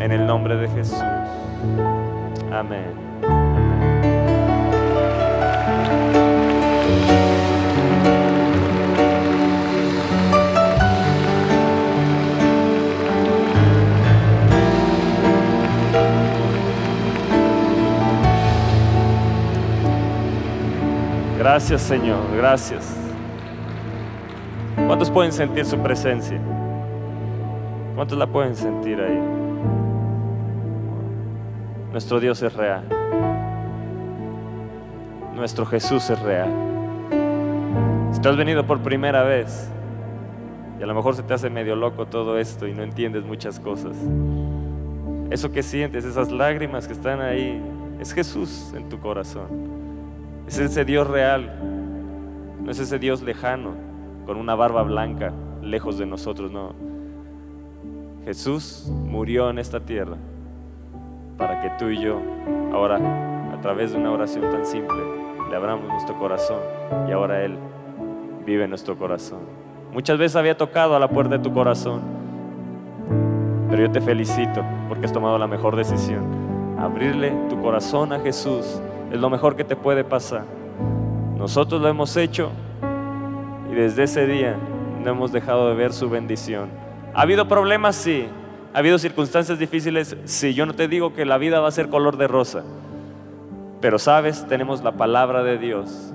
En 0.00 0.10
el 0.10 0.26
nombre 0.26 0.56
de 0.56 0.68
Jesús. 0.68 0.98
Amén. 2.50 3.11
Gracias 21.42 21.82
Señor, 21.82 22.20
gracias. 22.36 22.96
¿Cuántos 24.86 25.10
pueden 25.10 25.32
sentir 25.32 25.64
su 25.64 25.76
presencia? 25.76 26.40
¿Cuántos 27.96 28.16
la 28.16 28.28
pueden 28.28 28.54
sentir 28.54 29.00
ahí? 29.00 29.18
Nuestro 31.90 32.20
Dios 32.20 32.40
es 32.44 32.54
real. 32.54 32.84
Nuestro 35.34 35.66
Jesús 35.66 36.10
es 36.10 36.22
real. 36.22 36.48
Si 38.12 38.20
tú 38.20 38.28
has 38.28 38.36
venido 38.36 38.64
por 38.64 38.78
primera 38.78 39.24
vez 39.24 39.68
y 40.78 40.82
a 40.84 40.86
lo 40.86 40.94
mejor 40.94 41.16
se 41.16 41.24
te 41.24 41.34
hace 41.34 41.50
medio 41.50 41.74
loco 41.74 42.06
todo 42.06 42.38
esto 42.38 42.68
y 42.68 42.72
no 42.72 42.84
entiendes 42.84 43.24
muchas 43.24 43.58
cosas, 43.58 43.96
eso 45.28 45.50
que 45.50 45.64
sientes, 45.64 46.04
esas 46.04 46.30
lágrimas 46.30 46.86
que 46.86 46.92
están 46.92 47.20
ahí, 47.20 47.60
es 47.98 48.12
Jesús 48.12 48.72
en 48.76 48.88
tu 48.88 49.00
corazón. 49.00 49.91
Es 50.46 50.58
ese 50.58 50.84
Dios 50.84 51.06
real, 51.06 51.50
no 52.62 52.70
es 52.70 52.78
ese 52.78 52.98
Dios 52.98 53.22
lejano, 53.22 53.70
con 54.26 54.36
una 54.36 54.54
barba 54.54 54.82
blanca, 54.82 55.32
lejos 55.62 55.98
de 55.98 56.06
nosotros, 56.06 56.50
no. 56.50 56.74
Jesús 58.24 58.86
murió 58.88 59.50
en 59.50 59.58
esta 59.58 59.80
tierra 59.80 60.16
para 61.36 61.60
que 61.60 61.70
tú 61.78 61.88
y 61.90 62.00
yo, 62.00 62.20
ahora, 62.72 62.98
a 63.52 63.60
través 63.60 63.92
de 63.92 63.98
una 63.98 64.12
oración 64.12 64.50
tan 64.50 64.64
simple, 64.64 64.96
le 65.50 65.56
abramos 65.56 65.88
nuestro 65.88 66.18
corazón 66.18 66.60
y 67.08 67.12
ahora 67.12 67.44
Él 67.44 67.56
vive 68.46 68.64
en 68.64 68.70
nuestro 68.70 68.96
corazón. 68.96 69.40
Muchas 69.92 70.18
veces 70.18 70.36
había 70.36 70.56
tocado 70.56 70.96
a 70.96 70.98
la 70.98 71.08
puerta 71.08 71.36
de 71.36 71.42
tu 71.42 71.52
corazón, 71.52 72.00
Pero 73.68 73.84
yo 73.84 73.90
te 73.90 74.00
felicito 74.02 74.62
porque 74.88 75.06
has 75.06 75.12
tomado 75.12 75.38
la 75.38 75.46
mejor 75.46 75.76
decisión. 75.76 76.24
Abrirle 76.78 77.32
tu 77.48 77.60
corazón 77.60 78.12
a 78.12 78.20
Jesús 78.20 78.80
es 79.12 79.20
lo 79.20 79.28
mejor 79.28 79.56
que 79.56 79.64
te 79.64 79.76
puede 79.76 80.04
pasar. 80.04 80.44
Nosotros 81.36 81.82
lo 81.82 81.88
hemos 81.88 82.16
hecho 82.16 82.50
y 83.70 83.74
desde 83.74 84.04
ese 84.04 84.26
día 84.26 84.56
no 85.04 85.10
hemos 85.10 85.32
dejado 85.32 85.68
de 85.68 85.74
ver 85.74 85.92
su 85.92 86.08
bendición. 86.08 86.70
¿Ha 87.12 87.20
habido 87.20 87.46
problemas? 87.46 87.94
Sí. 87.94 88.26
¿Ha 88.72 88.78
habido 88.78 88.98
circunstancias 88.98 89.58
difíciles? 89.58 90.16
Sí. 90.24 90.54
Yo 90.54 90.64
no 90.64 90.72
te 90.72 90.88
digo 90.88 91.12
que 91.12 91.26
la 91.26 91.36
vida 91.36 91.60
va 91.60 91.68
a 91.68 91.72
ser 91.72 91.90
color 91.90 92.16
de 92.16 92.26
rosa. 92.26 92.64
Pero 93.82 93.98
sabes, 93.98 94.46
tenemos 94.48 94.82
la 94.82 94.92
palabra 94.92 95.42
de 95.42 95.58
Dios 95.58 96.14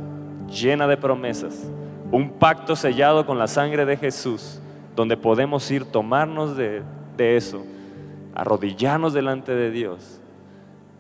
llena 0.50 0.88
de 0.88 0.98
promesas. 0.98 1.70
Un 2.12 2.32
pacto 2.32 2.76
sellado 2.76 3.28
con 3.28 3.38
la 3.38 3.46
sangre 3.46 3.86
de 3.86 3.98
Jesús, 3.98 4.60
donde 4.96 5.18
podemos 5.18 5.70
ir, 5.70 5.86
tomarnos 5.86 6.58
de, 6.58 6.82
de 7.16 7.38
eso, 7.38 7.64
arrodillarnos 8.34 9.14
delante 9.14 9.54
de 9.54 9.70
Dios 9.70 10.20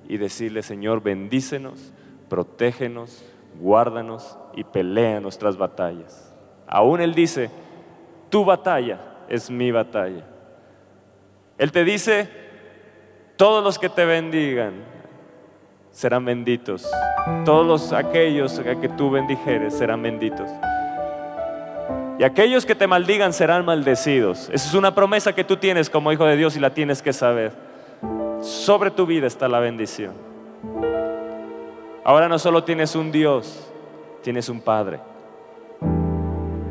y 0.07 0.17
decirle, 0.17 0.63
Señor, 0.63 1.01
bendícenos, 1.01 1.93
protégenos, 2.29 3.23
guárdanos 3.59 4.37
y 4.55 4.63
pelea 4.63 5.19
nuestras 5.19 5.57
batallas. 5.57 6.33
Aún 6.67 7.01
Él 7.01 7.13
dice, 7.13 7.49
tu 8.29 8.45
batalla 8.45 8.99
es 9.29 9.49
mi 9.49 9.71
batalla. 9.71 10.25
Él 11.57 11.71
te 11.71 11.83
dice, 11.83 12.29
todos 13.35 13.63
los 13.63 13.79
que 13.79 13.89
te 13.89 14.05
bendigan 14.05 14.73
serán 15.91 16.25
benditos. 16.25 16.89
Todos 17.43 17.65
los, 17.65 17.93
aquellos 17.93 18.59
a 18.59 18.79
que 18.79 18.89
tú 18.89 19.09
bendijeres 19.09 19.73
serán 19.77 20.01
benditos. 20.01 20.49
Y 22.19 22.23
aquellos 22.23 22.65
que 22.65 22.75
te 22.75 22.87
maldigan 22.87 23.33
serán 23.33 23.65
maldecidos. 23.65 24.49
Esa 24.51 24.67
es 24.69 24.73
una 24.73 24.93
promesa 24.95 25.33
que 25.33 25.43
tú 25.43 25.57
tienes 25.57 25.89
como 25.89 26.11
hijo 26.11 26.25
de 26.25 26.35
Dios 26.35 26.55
y 26.55 26.59
la 26.59 26.73
tienes 26.73 27.01
que 27.01 27.13
saber. 27.13 27.66
Sobre 28.47 28.91
tu 28.91 29.05
vida 29.05 29.27
está 29.27 29.49
la 29.49 29.59
bendición. 29.59 30.13
Ahora 32.05 32.29
no 32.29 32.39
solo 32.39 32.63
tienes 32.63 32.95
un 32.95 33.11
Dios, 33.11 33.69
tienes 34.23 34.47
un 34.47 34.61
Padre. 34.61 35.01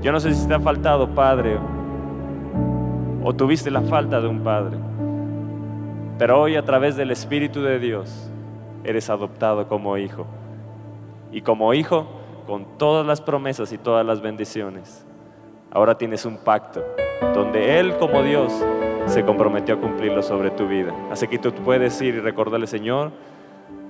Yo 0.01 0.11
no 0.11 0.19
sé 0.19 0.33
si 0.33 0.49
te 0.49 0.55
ha 0.55 0.59
faltado 0.59 1.15
Padre 1.15 1.59
o 3.23 3.35
tuviste 3.35 3.71
la 3.71 3.83
falta 3.83 4.23
de 4.23 4.27
un 4.27 4.43
Padre. 4.43 4.79
Pero 6.19 6.41
hoy 6.41 6.57
a 6.57 6.65
través 6.65 6.97
del 6.97 7.11
Espíritu 7.11 7.61
de 7.61 7.79
Dios 7.79 8.31
eres 8.83 9.11
adoptado 9.11 9.69
como 9.69 9.99
hijo. 9.99 10.25
Y 11.31 11.43
como 11.43 11.75
hijo, 11.75 12.07
con 12.47 12.79
todas 12.79 13.07
las 13.07 13.21
promesas 13.21 13.71
y 13.75 13.77
todas 13.77 14.07
las 14.07 14.23
bendiciones. 14.23 15.05
Ahora 15.71 15.99
tienes 15.99 16.25
un 16.25 16.39
pacto 16.39 16.83
donde 17.35 17.79
Él 17.79 17.99
como 17.99 18.23
Dios 18.23 18.51
se 19.07 19.25
comprometió 19.25 19.75
a 19.75 19.79
cumplirlo 19.79 20.23
sobre 20.23 20.51
tu 20.51 20.67
vida. 20.67 20.93
Así 21.11 21.29
que 21.29 21.39
tú 21.39 21.53
puedes 21.53 22.01
ir 22.03 22.15
y 22.15 22.21
recordarle, 22.21 22.67
Señor, 22.67 23.13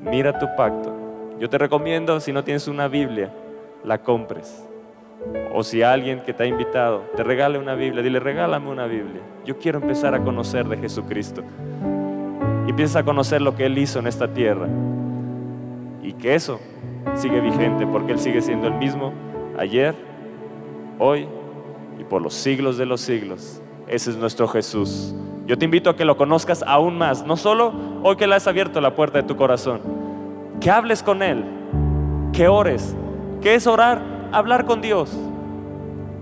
mira 0.02 0.38
tu 0.38 0.46
pacto. 0.56 0.92
Yo 1.38 1.48
te 1.48 1.58
recomiendo, 1.58 2.18
si 2.20 2.32
no 2.32 2.44
tienes 2.44 2.68
una 2.68 2.88
Biblia, 2.88 3.30
la 3.84 3.98
compres. 3.98 4.66
O 5.52 5.62
si 5.62 5.82
alguien 5.82 6.20
que 6.20 6.32
te 6.32 6.44
ha 6.44 6.46
invitado 6.46 7.04
te 7.16 7.24
regale 7.24 7.58
una 7.58 7.74
Biblia, 7.74 8.02
dile, 8.02 8.20
regálame 8.20 8.70
una 8.70 8.86
Biblia. 8.86 9.20
Yo 9.44 9.58
quiero 9.58 9.78
empezar 9.78 10.14
a 10.14 10.22
conocer 10.22 10.66
de 10.66 10.76
Jesucristo. 10.76 11.42
Y 12.66 12.70
empiezas 12.70 12.96
a 12.96 13.04
conocer 13.04 13.40
lo 13.40 13.54
que 13.54 13.66
Él 13.66 13.78
hizo 13.78 13.98
en 13.98 14.06
esta 14.06 14.28
tierra. 14.28 14.66
Y 16.02 16.12
que 16.12 16.34
eso 16.34 16.60
sigue 17.14 17.40
vigente 17.40 17.86
porque 17.86 18.12
Él 18.12 18.18
sigue 18.18 18.42
siendo 18.42 18.66
el 18.66 18.74
mismo 18.74 19.12
ayer, 19.58 19.94
hoy 20.98 21.26
y 21.98 22.04
por 22.04 22.22
los 22.22 22.34
siglos 22.34 22.76
de 22.76 22.86
los 22.86 23.00
siglos. 23.00 23.62
Ese 23.86 24.10
es 24.10 24.16
nuestro 24.16 24.48
Jesús. 24.48 25.14
Yo 25.46 25.56
te 25.56 25.64
invito 25.64 25.90
a 25.90 25.96
que 25.96 26.04
lo 26.04 26.16
conozcas 26.16 26.64
aún 26.66 26.98
más, 26.98 27.24
no 27.24 27.36
solo 27.36 27.72
hoy 28.02 28.16
que 28.16 28.26
le 28.26 28.34
has 28.34 28.46
abierto 28.48 28.80
la 28.80 28.94
puerta 28.94 29.18
de 29.18 29.28
tu 29.28 29.36
corazón, 29.36 29.80
que 30.60 30.70
hables 30.70 31.04
con 31.04 31.22
Él, 31.22 31.44
que 32.32 32.48
ores, 32.48 32.96
que 33.40 33.54
es 33.54 33.66
orar, 33.68 34.02
hablar 34.32 34.64
con 34.64 34.80
Dios, 34.80 35.16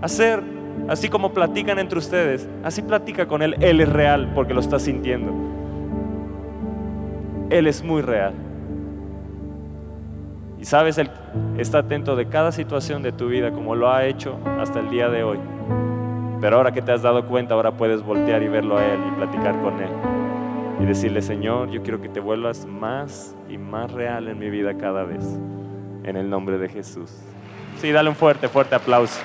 hacer 0.01 0.43
así 0.87 1.09
como 1.09 1.33
platican 1.33 1.79
entre 1.79 1.97
ustedes, 1.97 2.47
así 2.63 2.83
platica 2.83 3.27
con 3.27 3.41
Él, 3.41 3.55
Él 3.61 3.81
es 3.81 3.89
real 3.89 4.31
porque 4.35 4.53
lo 4.53 4.59
está 4.59 4.77
sintiendo. 4.77 5.33
Él 7.49 7.65
es 7.65 7.83
muy 7.83 8.01
real. 8.03 8.33
Y 10.59 10.65
sabes, 10.65 10.99
Él 10.99 11.09
está 11.57 11.79
atento 11.79 12.15
de 12.15 12.27
cada 12.27 12.51
situación 12.51 13.01
de 13.01 13.11
tu 13.11 13.27
vida 13.27 13.51
como 13.51 13.75
lo 13.75 13.91
ha 13.91 14.05
hecho 14.05 14.37
hasta 14.59 14.79
el 14.79 14.89
día 14.91 15.09
de 15.09 15.23
hoy. 15.23 15.39
Pero 16.45 16.57
ahora 16.57 16.71
que 16.71 16.83
te 16.83 16.91
has 16.91 17.01
dado 17.01 17.25
cuenta, 17.25 17.55
ahora 17.55 17.71
puedes 17.71 18.03
voltear 18.03 18.43
y 18.43 18.47
verlo 18.47 18.77
a 18.77 18.85
Él 18.85 18.99
y 19.07 19.15
platicar 19.15 19.59
con 19.63 19.81
Él. 19.81 19.89
Y 20.79 20.85
decirle, 20.85 21.23
Señor, 21.23 21.71
yo 21.71 21.81
quiero 21.81 21.99
que 21.99 22.07
te 22.07 22.19
vuelvas 22.19 22.67
más 22.67 23.35
y 23.49 23.57
más 23.57 23.91
real 23.91 24.27
en 24.27 24.37
mi 24.37 24.51
vida 24.51 24.77
cada 24.77 25.05
vez. 25.05 25.23
En 26.03 26.15
el 26.15 26.29
nombre 26.29 26.59
de 26.59 26.69
Jesús. 26.69 27.11
Sí, 27.81 27.91
dale 27.91 28.09
un 28.09 28.15
fuerte, 28.15 28.47
fuerte 28.47 28.75
aplauso. 28.75 29.19